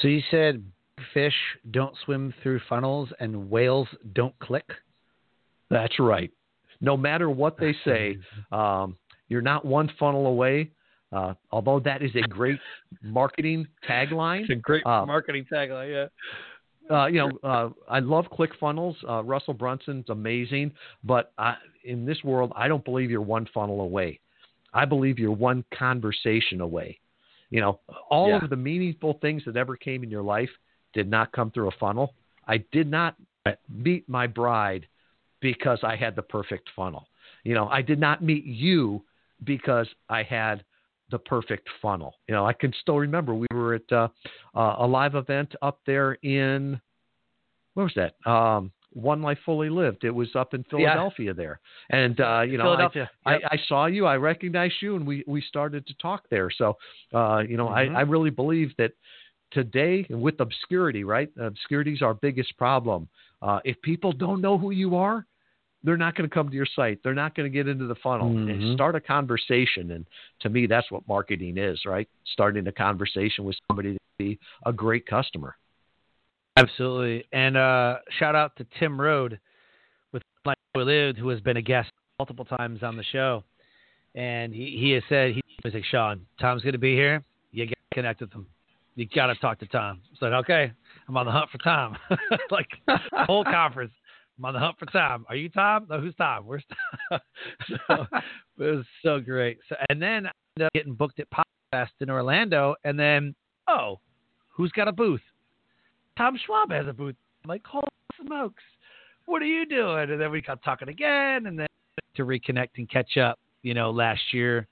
[0.00, 0.64] So you said
[1.14, 1.34] fish
[1.70, 4.68] don't swim through funnels and whales don't click.
[5.68, 6.30] That's right.
[6.80, 8.18] No matter what they say,
[8.52, 8.96] um,
[9.28, 10.70] you're not one funnel away
[11.12, 12.60] Uh, although that is a great
[13.02, 14.42] marketing tagline.
[14.42, 16.96] It's a great uh, marketing tagline, yeah.
[16.96, 18.94] Uh, you know, uh, I love ClickFunnels.
[19.08, 20.72] Uh, Russell Brunson's amazing,
[21.04, 24.20] but I, in this world, I don't believe you're one funnel away.
[24.72, 26.98] I believe you're one conversation away.
[27.50, 28.44] You know, all Yeah.
[28.44, 30.50] of the meaningful things that ever came in your life
[30.92, 32.14] did not come through a funnel.
[32.46, 33.16] I did not
[33.68, 34.86] meet my bride
[35.40, 37.08] because I had the perfect funnel.
[37.44, 39.04] You know, I did not meet you
[39.44, 40.64] because I had
[41.10, 42.14] the perfect funnel.
[42.28, 44.08] You know, I can still remember we were at uh,
[44.54, 46.80] uh, a live event up there in
[47.74, 48.14] where was that?
[48.30, 50.04] Um, One Life Fully Lived.
[50.04, 53.10] It was up in Philadelphia there, and uh, you know, I, Philadelphia.
[53.24, 56.50] I, I saw you, I recognized you, and we we started to talk there.
[56.50, 56.76] So,
[57.14, 57.94] uh, you know, Mhm.
[57.94, 58.92] I, I really believe that
[59.52, 61.30] today with obscurity, right?
[61.38, 63.08] Obscurity is our biggest problem.
[63.42, 65.26] Uh, if people don't know who you are,
[65.82, 67.00] they're not going to come to your site.
[67.02, 68.30] They're not going to get into the funnel.
[68.30, 68.50] Mhm.
[68.50, 70.04] And start a conversation, and
[70.40, 72.08] to me, that's what marketing is, right?
[72.24, 75.56] Starting a conversation with somebody to be a great customer.
[76.60, 77.24] Absolutely.
[77.32, 79.40] And uh, shout out to Tim Rhode
[80.12, 83.44] with Like We Lived, who has been a guest multiple times on the show.
[84.14, 87.24] And he, he has said, he was like, Sean, Tom's going to be here.
[87.52, 88.46] You got to connect with him.
[88.94, 90.00] You got to talk to Tom.
[90.12, 90.72] I said, okay,
[91.08, 91.96] I'm on the hunt for Tom.
[92.50, 93.92] like the whole conference,
[94.38, 95.24] I'm on the hunt for Tom.
[95.28, 95.86] Are you Tom?
[95.88, 96.44] No, who's Tom?
[96.44, 96.64] Where's
[97.08, 97.20] Tom?
[97.68, 98.06] so,
[98.58, 99.58] it was so great.
[99.68, 102.74] So, and then I ended up getting booked at Podfest in Orlando.
[102.84, 103.34] And then,
[103.66, 104.00] oh,
[104.50, 105.22] who's got a booth?
[106.20, 107.16] Tom Schwab has a booth.
[107.42, 107.86] I'm like, holy
[108.22, 108.62] smokes,
[109.24, 110.10] what are you doing?
[110.10, 111.66] And then we got talking again, and then
[112.14, 113.38] to reconnect and catch up.
[113.62, 114.66] You know, last year,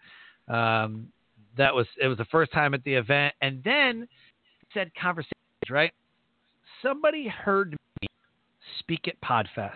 [0.49, 1.09] um,
[1.57, 4.07] that was it was the first time at the event, and then
[4.75, 5.33] said conversations.
[5.71, 5.93] Right?
[6.83, 8.09] Somebody heard me
[8.81, 9.73] speak at Podfest.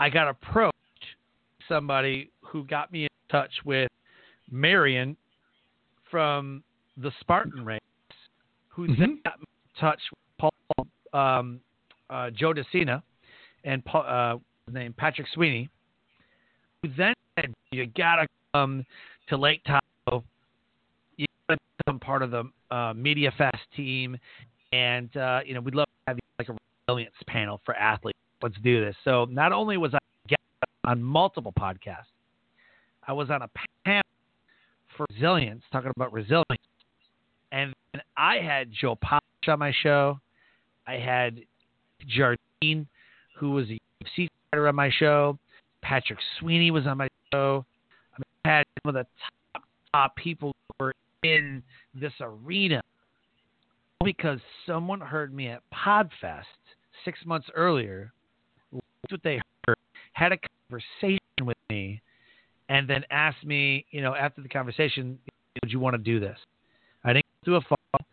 [0.00, 0.74] I got approached
[1.68, 3.92] somebody who got me in touch with
[4.50, 5.16] Marion
[6.10, 6.64] from
[6.96, 7.80] the Spartan race,
[8.68, 9.46] who then got me
[9.80, 10.00] touch
[10.38, 10.52] Paul,
[11.12, 11.60] um,
[12.10, 13.02] uh, Joe De Sena,
[13.64, 14.36] and uh,
[14.96, 15.68] Patrick Sweeney,
[16.82, 18.84] who then said, "You gotta come
[19.28, 20.22] to Lake Tahoe.
[21.16, 24.16] You gotta become part of the uh, Media Fest team,
[24.72, 26.56] and uh, you know we'd love to have you like a
[26.88, 28.18] resilience panel for athletes.
[28.42, 29.98] Let's do this." So not only was I
[30.86, 32.04] on multiple podcasts,
[33.06, 33.50] I was on a
[33.84, 34.02] panel
[34.96, 36.62] for resilience, talking about resilience,
[37.52, 37.74] and
[38.16, 40.20] I had Joe Polish on my show.
[40.86, 41.40] I had
[42.06, 42.86] Jardine,
[43.36, 45.38] who was a UFC fighter on my show.
[45.82, 47.64] Patrick Sweeney was on my show.
[48.44, 49.06] I, had some of the
[49.54, 51.62] top, top people who were in
[51.94, 52.82] this arena
[54.04, 56.44] because someone heard me at Podfest
[57.04, 58.12] six months earlier,
[58.72, 59.76] liked what they heard,
[60.12, 60.38] had a
[60.70, 62.00] conversation with me,
[62.68, 65.18] and then asked me, you know, after the conversation,
[65.62, 66.38] would you want to do this?
[67.04, 68.06] I didn't go through a phone.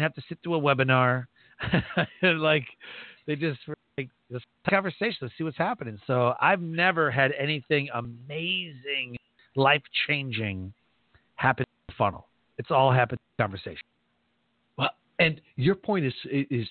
[0.00, 1.26] Have to sit through a webinar.
[2.22, 2.66] like
[3.26, 3.60] they just
[3.98, 5.18] like this conversation.
[5.22, 5.98] Let's see what's happening.
[6.06, 9.16] So I've never had anything amazing,
[9.56, 10.72] life changing
[11.36, 12.26] happen in the funnel.
[12.58, 13.82] It's all happened in conversation.
[14.76, 16.68] Well, and your point is is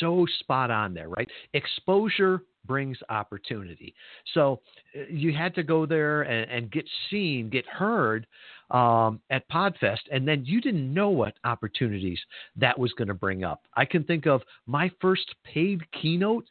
[0.00, 1.28] so spot on there, right?
[1.52, 3.94] Exposure brings opportunity.
[4.34, 4.60] So
[4.94, 8.26] uh, you had to go there and, and get seen, get heard
[8.70, 12.18] um, at Podfest, and then you didn't know what opportunities
[12.56, 13.62] that was going to bring up.
[13.74, 16.46] I can think of my first paid keynote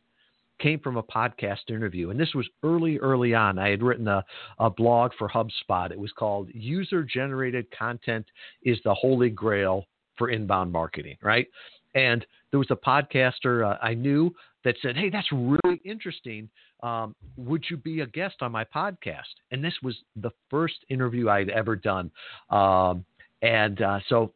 [0.59, 3.59] came from a podcast interview, and this was early, early on.
[3.59, 4.23] I had written a,
[4.59, 5.91] a blog for HubSpot.
[5.91, 8.25] It was called "User Generated Content
[8.63, 9.85] is the Holy Grail
[10.17, 11.47] for Inbound Marketing," right?
[11.95, 16.49] And there was a podcaster uh, I knew that said, "Hey, that's really interesting.
[16.83, 21.29] Um, would you be a guest on my podcast?" And this was the first interview
[21.29, 22.11] I'd ever done,
[22.49, 23.05] um,
[23.41, 24.33] and uh, so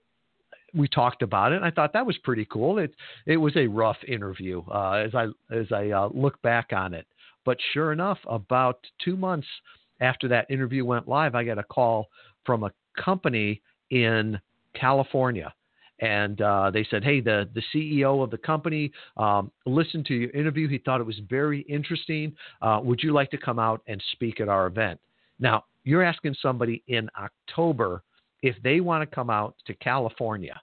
[0.74, 1.58] we talked about it.
[1.58, 2.80] And I thought that was pretty cool.
[2.80, 2.93] It
[3.26, 7.06] it was a rough interview uh, as I as I uh, look back on it.
[7.45, 9.48] But sure enough, about two months
[10.02, 12.08] after that interview went live, I got a call
[12.46, 14.40] from a company in
[14.73, 15.54] California
[16.02, 20.29] and uh, they said, "Hey, the the CEO of the company um, listened to your
[20.31, 20.67] interview.
[20.67, 22.33] He thought it was very interesting.
[22.62, 25.00] Uh, would you like to come out and speak at our event?"
[25.39, 28.04] Now, you're asking somebody in October
[28.41, 30.60] if they want to come out to California.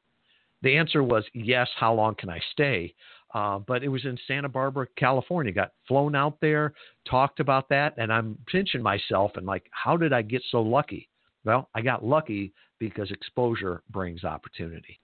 [0.62, 1.68] The answer was yes.
[1.78, 2.95] How long can I stay?
[3.34, 5.53] Uh, but it was in Santa Barbara, California.
[5.53, 6.72] Got flown out there,
[7.09, 11.09] talked about that, and I'm pinching myself and like, how did I get so lucky?
[11.45, 14.99] Well, I got lucky because exposure brings opportunity.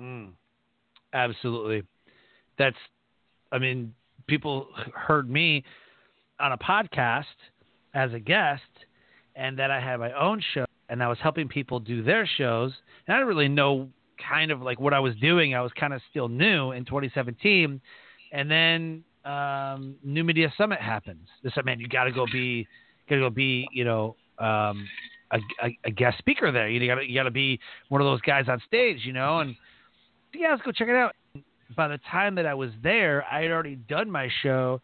[0.00, 0.30] Mm.
[1.12, 1.82] Absolutely.
[2.58, 2.76] That's,
[3.52, 3.94] I mean,
[4.26, 5.64] people heard me
[6.40, 7.24] on a podcast
[7.94, 8.62] as a guest,
[9.36, 12.72] and that I had my own show and I was helping people do their shows,
[13.06, 13.88] and I didn't really know
[14.28, 15.54] kind of like what I was doing.
[15.54, 17.80] I was kind of still new in 2017,
[18.32, 21.26] and then um, New Media Summit happens.
[21.42, 22.66] They said, "Man, you got to go be,
[23.08, 24.86] got to go be, you know, um,
[25.30, 26.68] a, a, a, guest speaker there.
[26.68, 29.56] You got you got to be one of those guys on stage, you know." And
[30.34, 31.14] yeah, let's go check it out.
[31.76, 34.80] By the time that I was there, I had already done my show,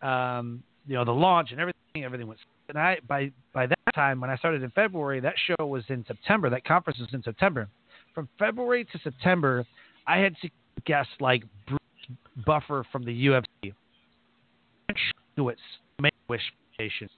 [0.00, 2.04] um, you know, the launch and everything.
[2.04, 2.38] Everything was.
[2.68, 6.04] And I by by that time, when I started in February, that show was in
[6.06, 6.48] September.
[6.50, 7.68] That conference was in September.
[8.14, 9.64] From February to September,
[10.06, 10.34] I had
[10.84, 11.80] guests like Bruce
[12.46, 13.72] Buffer from the UFC,
[16.76, 17.08] Foundation,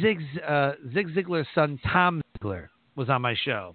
[0.00, 3.74] Zig, uh, Zig Ziglar's son Tom Ziglar was on my show.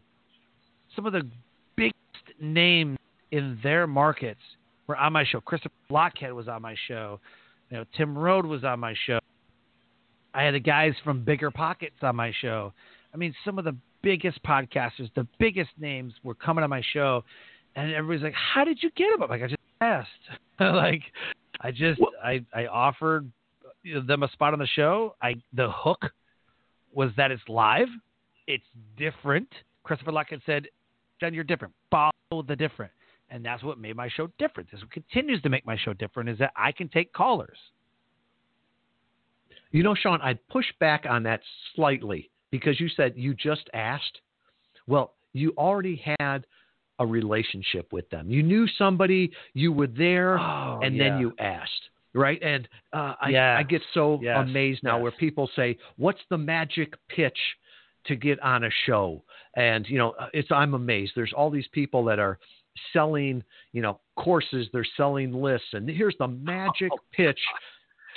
[0.96, 1.28] Some of the
[1.76, 1.96] biggest
[2.40, 2.98] names
[3.36, 4.40] in their markets
[4.88, 5.42] were on my show.
[5.42, 7.20] Christopher Lochhead was on my show.
[7.70, 9.20] You know, Tim Rhode was on my show.
[10.34, 12.72] I had the guys from Bigger Pockets on my show.
[13.14, 17.26] I mean, some of the biggest podcasters, the biggest names were coming on my show,
[17.76, 20.10] and everybody's like, "How did you get them?" I'm like, "I just asked."
[20.60, 21.02] like,
[21.60, 23.30] I just I I offered
[23.84, 25.16] them a spot on the show.
[25.22, 26.06] I the hook
[26.94, 27.88] was that it's live,
[28.48, 28.64] it's
[28.98, 29.50] different.
[29.84, 30.68] Christopher Lochhead said,
[31.20, 31.74] "John, you're different.
[31.92, 32.92] Follow the different."
[33.30, 34.70] And that's what made my show different.
[34.72, 37.58] This continues to make my show different is that I can take callers.
[39.72, 41.42] You know, Sean, I'd push back on that
[41.76, 44.22] slightly because you said you just asked.
[44.88, 46.46] Well, you already had
[47.00, 48.30] a relationship with them.
[48.30, 51.10] You knew somebody, you were there, oh, and yeah.
[51.10, 51.72] then you asked.
[52.14, 52.42] Right.
[52.42, 53.58] And uh, I, yeah.
[53.60, 54.38] I get so yes.
[54.40, 55.04] amazed now yes.
[55.04, 57.38] where people say, What's the magic pitch
[58.06, 59.22] to get on a show?
[59.58, 61.12] And, you know, uh, it's I'm amazed.
[61.14, 62.40] There's all these people that are
[62.94, 67.40] selling, you know, courses, they're selling lists, and here's the magic oh, pitch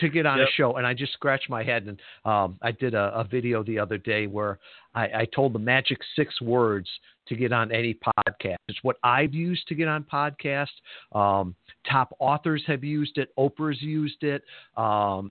[0.01, 0.49] to get on yep.
[0.49, 0.77] a show.
[0.77, 1.87] And I just scratched my head.
[1.87, 4.59] And um, I did a, a, video the other day where
[4.95, 6.89] I, I, told the magic six words
[7.29, 8.57] to get on any podcast.
[8.69, 10.69] It's what I've used to get on podcasts.
[11.13, 11.55] Um,
[11.91, 13.31] top authors have used it.
[13.39, 14.43] Oprah's used it.
[14.77, 15.31] Um,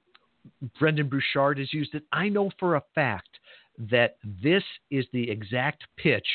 [0.80, 2.04] Brendon Burchard has used it.
[2.12, 3.40] I know for a fact
[3.92, 6.28] that this is the exact pitch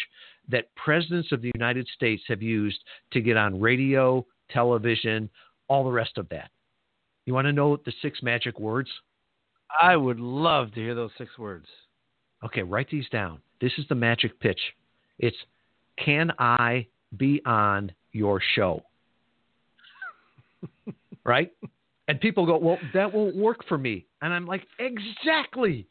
[0.48, 2.78] that presidents of the United States have used
[3.12, 5.28] to get on radio, television,
[5.68, 6.50] all the rest of that.
[7.24, 8.90] You want to know the six magic words?
[9.80, 11.66] I would love to hear those six words.
[12.44, 13.38] Okay, write these down.
[13.60, 14.60] This is the magic pitch.
[15.18, 15.36] It's
[15.98, 16.86] can I
[17.16, 18.82] be on your show?
[21.24, 21.52] right?
[22.08, 24.06] And people go, well, that won't work for me.
[24.20, 25.86] And I'm like, exactly.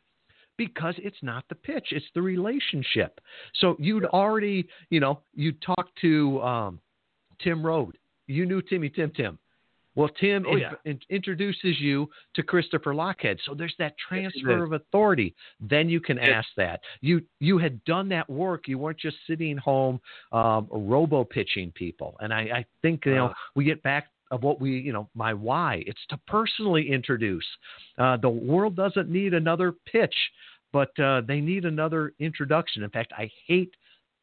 [0.66, 3.20] Because it's not the pitch, it's the relationship.
[3.62, 6.80] So you'd already, you know, you talked to um,
[7.43, 7.97] Tim Rhode.
[8.28, 9.39] You knew Timmy Tim Tim.
[9.95, 10.74] Well, Tim oh, yeah.
[10.86, 15.34] in, introduces you to Christopher Lochhead, so there's that transfer yes, of authority.
[15.59, 16.30] Then you can yes.
[16.36, 16.82] ask that.
[17.01, 18.68] You you had done that work.
[18.68, 19.99] You weren't just sitting home
[20.32, 22.16] um, robo pitching people.
[22.20, 25.09] And I, I think you know uh, we get back of what we you know
[25.14, 25.84] my why.
[25.86, 27.45] It's to personally introduce.
[27.97, 30.16] Uh, the world doesn't need another pitch,
[30.74, 32.84] but uh, they need another introduction.
[32.84, 33.74] In fact, I hate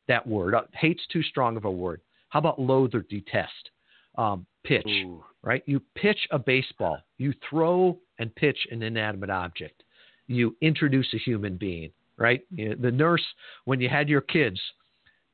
[0.06, 0.54] that word.
[0.54, 2.00] Uh, hate's too strong of a word.
[2.28, 3.70] How about loathe or detest?
[4.16, 4.86] Um, pitch.
[4.86, 5.62] Ooh right?
[5.66, 9.82] You pitch a baseball, you throw and pitch an inanimate object,
[10.26, 12.42] you introduce a human being, right?
[12.50, 13.24] You know, the nurse,
[13.64, 14.60] when you had your kids,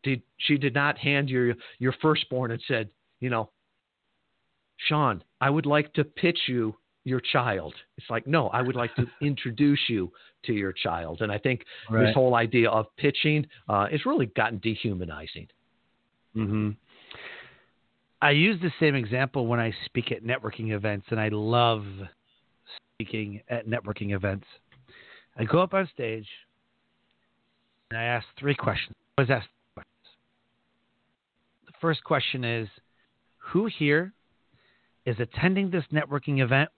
[0.02, 2.90] did she did not hand your your firstborn and said,
[3.20, 3.50] you know,
[4.88, 7.74] Sean, I would like to pitch you your child.
[7.96, 10.10] It's like, no, I would like to introduce you
[10.46, 11.20] to your child.
[11.20, 12.06] And I think right.
[12.06, 15.48] this whole idea of pitching uh, has really gotten dehumanizing.
[16.36, 16.70] Mm-hmm.
[18.20, 21.84] I use the same example when I speak at networking events, and I love
[22.94, 24.46] speaking at networking events.
[25.36, 26.26] I go up on stage
[27.90, 28.96] and I ask three questions.
[29.18, 29.92] I always ask questions.
[31.66, 32.68] The first question is
[33.38, 34.12] Who here
[35.04, 36.70] is attending this networking event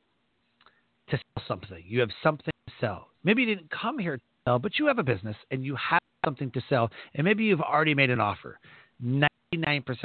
[1.11, 1.83] to sell something?
[1.87, 3.09] You have something to sell.
[3.25, 6.01] Maybe you didn't come here to sell, but you have a business and you have
[6.25, 8.59] something to sell, and maybe you've already made an offer.
[9.03, 9.29] 99%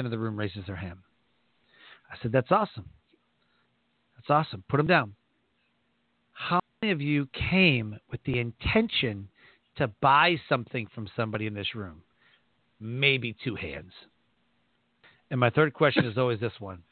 [0.00, 0.98] of the room raises their hand.
[2.10, 2.88] I said, That's awesome.
[4.16, 4.62] That's awesome.
[4.68, 5.14] Put them down.
[6.32, 9.28] How many of you came with the intention
[9.76, 12.02] to buy something from somebody in this room?
[12.78, 13.92] Maybe two hands.
[15.30, 16.82] And my third question is always this one.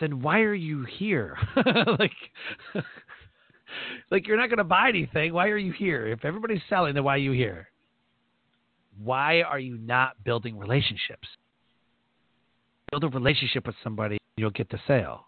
[0.00, 1.36] Then why are you here?
[1.98, 2.12] like
[4.10, 5.32] like you're not going to buy anything.
[5.32, 6.08] Why are you here?
[6.08, 7.68] If everybody's selling, then why are you here?
[9.02, 11.28] Why are you not building relationships?
[12.90, 15.24] build a relationship with somebody, you'll get the sale.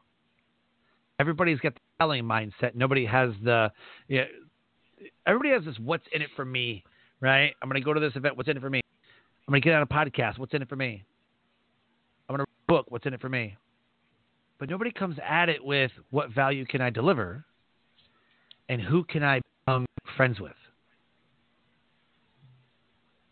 [1.18, 2.74] Everybody's got the selling mindset.
[2.74, 3.70] Nobody has the.
[4.06, 4.24] You know,
[5.26, 6.84] everybody has this "what's in it for me"
[7.24, 7.54] right?
[7.62, 8.36] I'm going to go to this event.
[8.36, 8.80] What's in it for me?
[9.48, 10.38] I'm going to get on a podcast.
[10.38, 11.04] What's in it for me?
[12.28, 12.86] I'm going to book.
[12.88, 13.56] What's in it for me?
[14.58, 17.44] But nobody comes at it with what value can I deliver
[18.68, 19.86] and who can I become
[20.16, 20.52] friends with.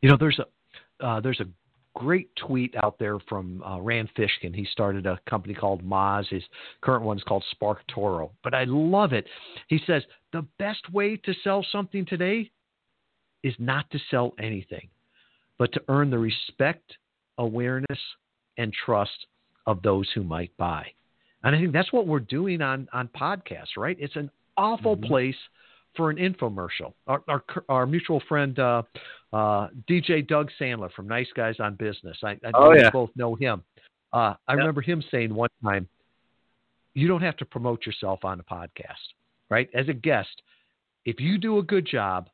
[0.01, 1.47] You know, there's a uh, there's a
[1.95, 4.55] great tweet out there from uh, Rand Fishkin.
[4.55, 6.27] He started a company called Moz.
[6.29, 6.43] His
[6.81, 8.31] current one's called Spark Toro.
[8.43, 9.27] But I love it.
[9.69, 10.03] He says
[10.33, 12.51] the best way to sell something today
[13.43, 14.89] is not to sell anything,
[15.59, 16.97] but to earn the respect,
[17.39, 17.99] awareness,
[18.59, 19.27] and trust
[19.67, 20.87] of those who might buy.
[21.45, 23.97] And I think that's what we're doing on on podcasts, right?
[23.99, 25.07] It's an awful mm-hmm.
[25.07, 25.37] place
[25.97, 26.95] for an infomercial.
[27.07, 28.83] Our, our, our mutual friend uh,
[29.33, 32.17] uh, DJ Doug Sandler from Nice Guys on Business.
[32.23, 32.91] I, I oh, yeah.
[32.91, 33.63] both know him.
[34.13, 34.59] Uh, I yep.
[34.59, 35.89] remember him saying one time,
[36.95, 39.15] "You don't have to promote yourself on a podcast,
[39.51, 39.69] right?
[39.75, 40.43] As a guest,
[41.05, 42.29] if you do a good job,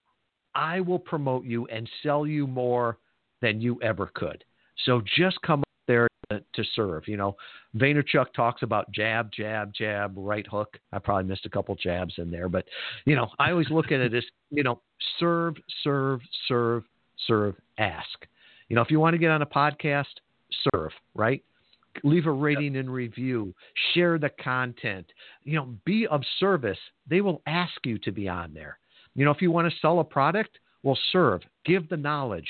[0.54, 2.98] I will promote you and sell you more
[3.40, 4.44] than you ever could.
[4.84, 7.08] So just come there to, to serve.
[7.08, 7.36] You know,
[7.76, 10.78] Vaynerchuk talks about jab, jab, jab, right hook.
[10.92, 12.64] I probably missed a couple jabs in there, but
[13.04, 14.80] you know, I always look at it as you know,
[15.18, 16.84] serve, serve, serve,
[17.26, 18.26] serve, ask.
[18.68, 20.04] You know, if you want to get on a podcast,
[20.72, 21.42] serve, right?
[22.04, 23.52] Leave a rating and review.
[23.92, 25.06] Share the content.
[25.42, 26.78] You know, be of service.
[27.08, 28.78] They will ask you to be on there.
[29.14, 31.40] You know, if you want to sell a product, well, serve.
[31.64, 32.46] Give the knowledge.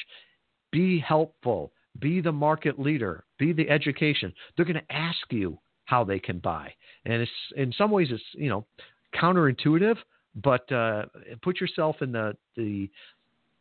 [0.70, 4.32] Be helpful be the market leader, be the education.
[4.56, 6.72] They're going to ask you how they can buy,
[7.04, 8.66] and it's in some ways it's you know
[9.14, 9.96] counterintuitive,
[10.36, 11.06] but uh,
[11.42, 12.90] put yourself in the the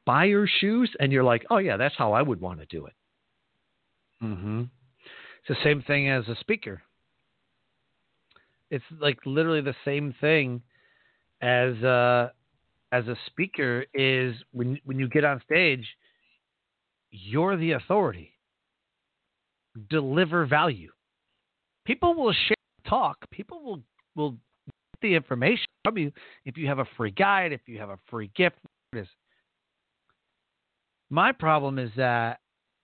[0.05, 2.93] buyer's shoes, and you're like, oh yeah, that's how I would want to do it.
[4.23, 4.61] Mm-hmm.
[4.61, 6.81] It's the same thing as a speaker.
[8.69, 10.61] It's like literally the same thing
[11.41, 12.29] as uh,
[12.91, 15.85] as a speaker is when when you get on stage
[17.11, 18.33] you're the authority.
[19.89, 20.91] Deliver value.
[21.85, 22.55] People will share
[22.87, 23.17] talk.
[23.31, 23.81] People will
[24.15, 26.11] will get the information from you
[26.45, 28.57] if you have a free guide, if you have a free gift.
[31.09, 32.39] My problem is that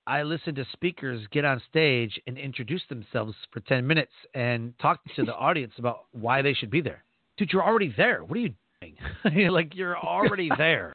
[0.05, 4.99] I listen to speakers get on stage and introduce themselves for 10 minutes and talk
[5.15, 7.03] to the audience about why they should be there.
[7.37, 8.23] Dude, you're already there.
[8.23, 9.51] What are you doing?
[9.51, 10.93] like, you're already there.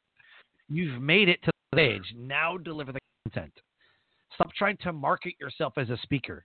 [0.68, 2.14] You've made it to the stage.
[2.16, 2.98] Now deliver the
[3.30, 3.52] content.
[4.34, 6.44] Stop trying to market yourself as a speaker.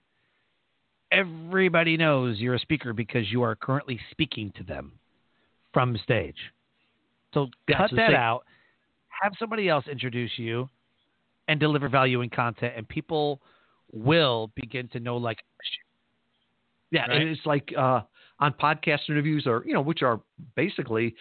[1.11, 4.93] Everybody knows you're a speaker because you are currently speaking to them
[5.73, 6.37] from stage.
[7.33, 8.15] So cut that thing.
[8.15, 8.43] out.
[9.21, 10.69] Have somebody else introduce you
[11.47, 13.41] and deliver value and content, and people
[13.91, 15.39] will begin to know like
[16.89, 17.21] yeah, right?
[17.21, 18.01] it's like uh,
[18.39, 20.19] on podcast interviews or you know, which are
[20.55, 21.15] basically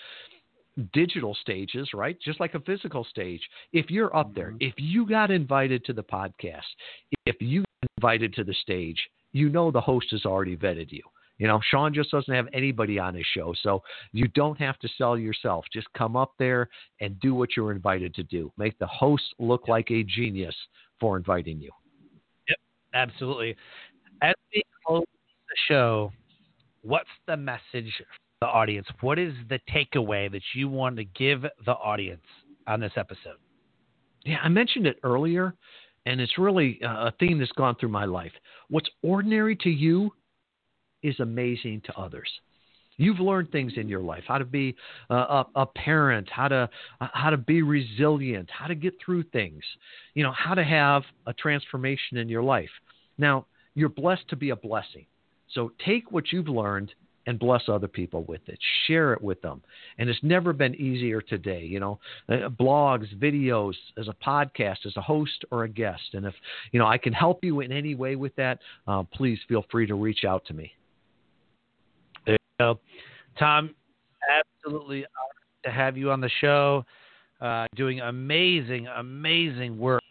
[0.92, 2.16] digital stages, right?
[2.24, 3.42] Just like a physical stage.
[3.72, 4.58] If you're up there, mm-hmm.
[4.60, 6.60] if you got invited to the podcast,
[7.26, 8.98] if you got invited to the stage,
[9.32, 11.02] you know the host has already vetted you.
[11.38, 14.88] You know, Sean just doesn't have anybody on his show, so you don't have to
[14.96, 15.64] sell yourself.
[15.72, 16.68] Just come up there
[17.00, 18.52] and do what you're invited to do.
[18.56, 20.54] Make the host look like a genius
[21.00, 21.70] for inviting you.
[22.48, 22.58] Yep,
[22.94, 23.56] absolutely.
[24.22, 25.02] As we close
[25.48, 26.12] the show,
[26.82, 27.92] what's the message
[28.42, 28.88] the audience?
[29.02, 32.24] What is the takeaway that you want to give the audience
[32.66, 33.38] on this episode?
[34.24, 35.54] Yeah, I mentioned it earlier,
[36.06, 38.32] and it's really uh, a theme that's gone through my life.
[38.68, 40.10] What's ordinary to you
[41.04, 42.28] is amazing to others.
[42.96, 44.74] You've learned things in your life: how to be
[45.08, 46.68] uh, a, a, parent, how to
[47.00, 49.62] uh, how to be resilient, how to get through things.
[50.14, 52.70] You know, how to have a transformation in your life.
[53.18, 55.06] Now, you're blessed to be a blessing.
[55.54, 56.92] So take what you've learned
[57.26, 58.58] and bless other people with it.
[58.86, 59.62] Share it with them.
[59.98, 61.62] And it's never been easier today.
[61.64, 66.02] You know, uh, blogs, videos, as a podcast, as a host or a guest.
[66.14, 66.34] And if
[66.72, 69.86] you know I can help you in any way with that, uh, please feel free
[69.86, 70.72] to reach out to me.
[72.26, 72.80] There you go,
[73.38, 73.74] Tom.
[74.64, 75.04] Absolutely
[75.64, 76.84] to have you on the show.
[77.40, 80.02] Uh, doing amazing, amazing work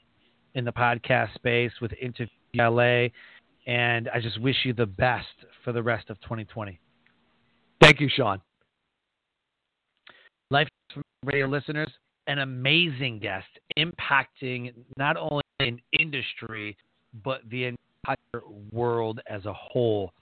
[0.55, 3.13] in the podcast space with Interview Valet.
[3.67, 5.27] And I just wish you the best
[5.63, 6.80] for the rest of 2020.
[7.81, 8.39] Thank you, Sean.
[10.49, 10.67] Life
[11.25, 11.89] Radio listeners,
[12.27, 16.77] an amazing guest impacting not only an industry,
[17.23, 20.13] but the entire world as a whole.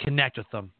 [0.00, 0.70] Connect with them.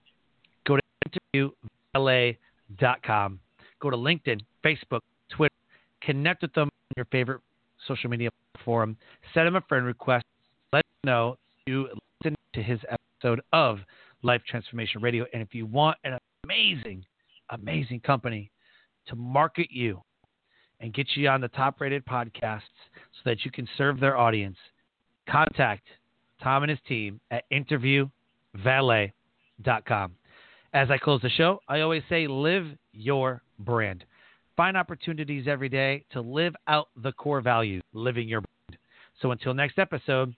[0.66, 1.53] Go to
[1.97, 3.41] interviewvalet.com.
[3.80, 5.55] Go to LinkedIn, Facebook, Twitter.
[6.03, 7.41] Connect with them on your favorite
[7.87, 8.30] social media
[8.64, 8.97] forum.
[9.32, 10.24] Send them a friend request.
[10.72, 11.89] Let them know you
[12.22, 13.78] listen to his episode of
[14.25, 15.27] Life Transformation Radio.
[15.33, 17.05] And if you want an amazing,
[17.51, 18.51] amazing company
[19.07, 20.03] to market you
[20.81, 22.62] and get you on the top rated podcasts
[23.12, 24.57] so that you can serve their audience,
[25.29, 25.87] contact
[26.43, 30.12] Tom and his team at interviewvalet.com.
[30.72, 34.05] As I close the show, I always say live your brand.
[34.57, 38.81] Find opportunities every day to live out the core values, living your brand.
[39.22, 40.35] So until next episode,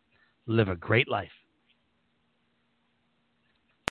[0.47, 1.31] live a great life.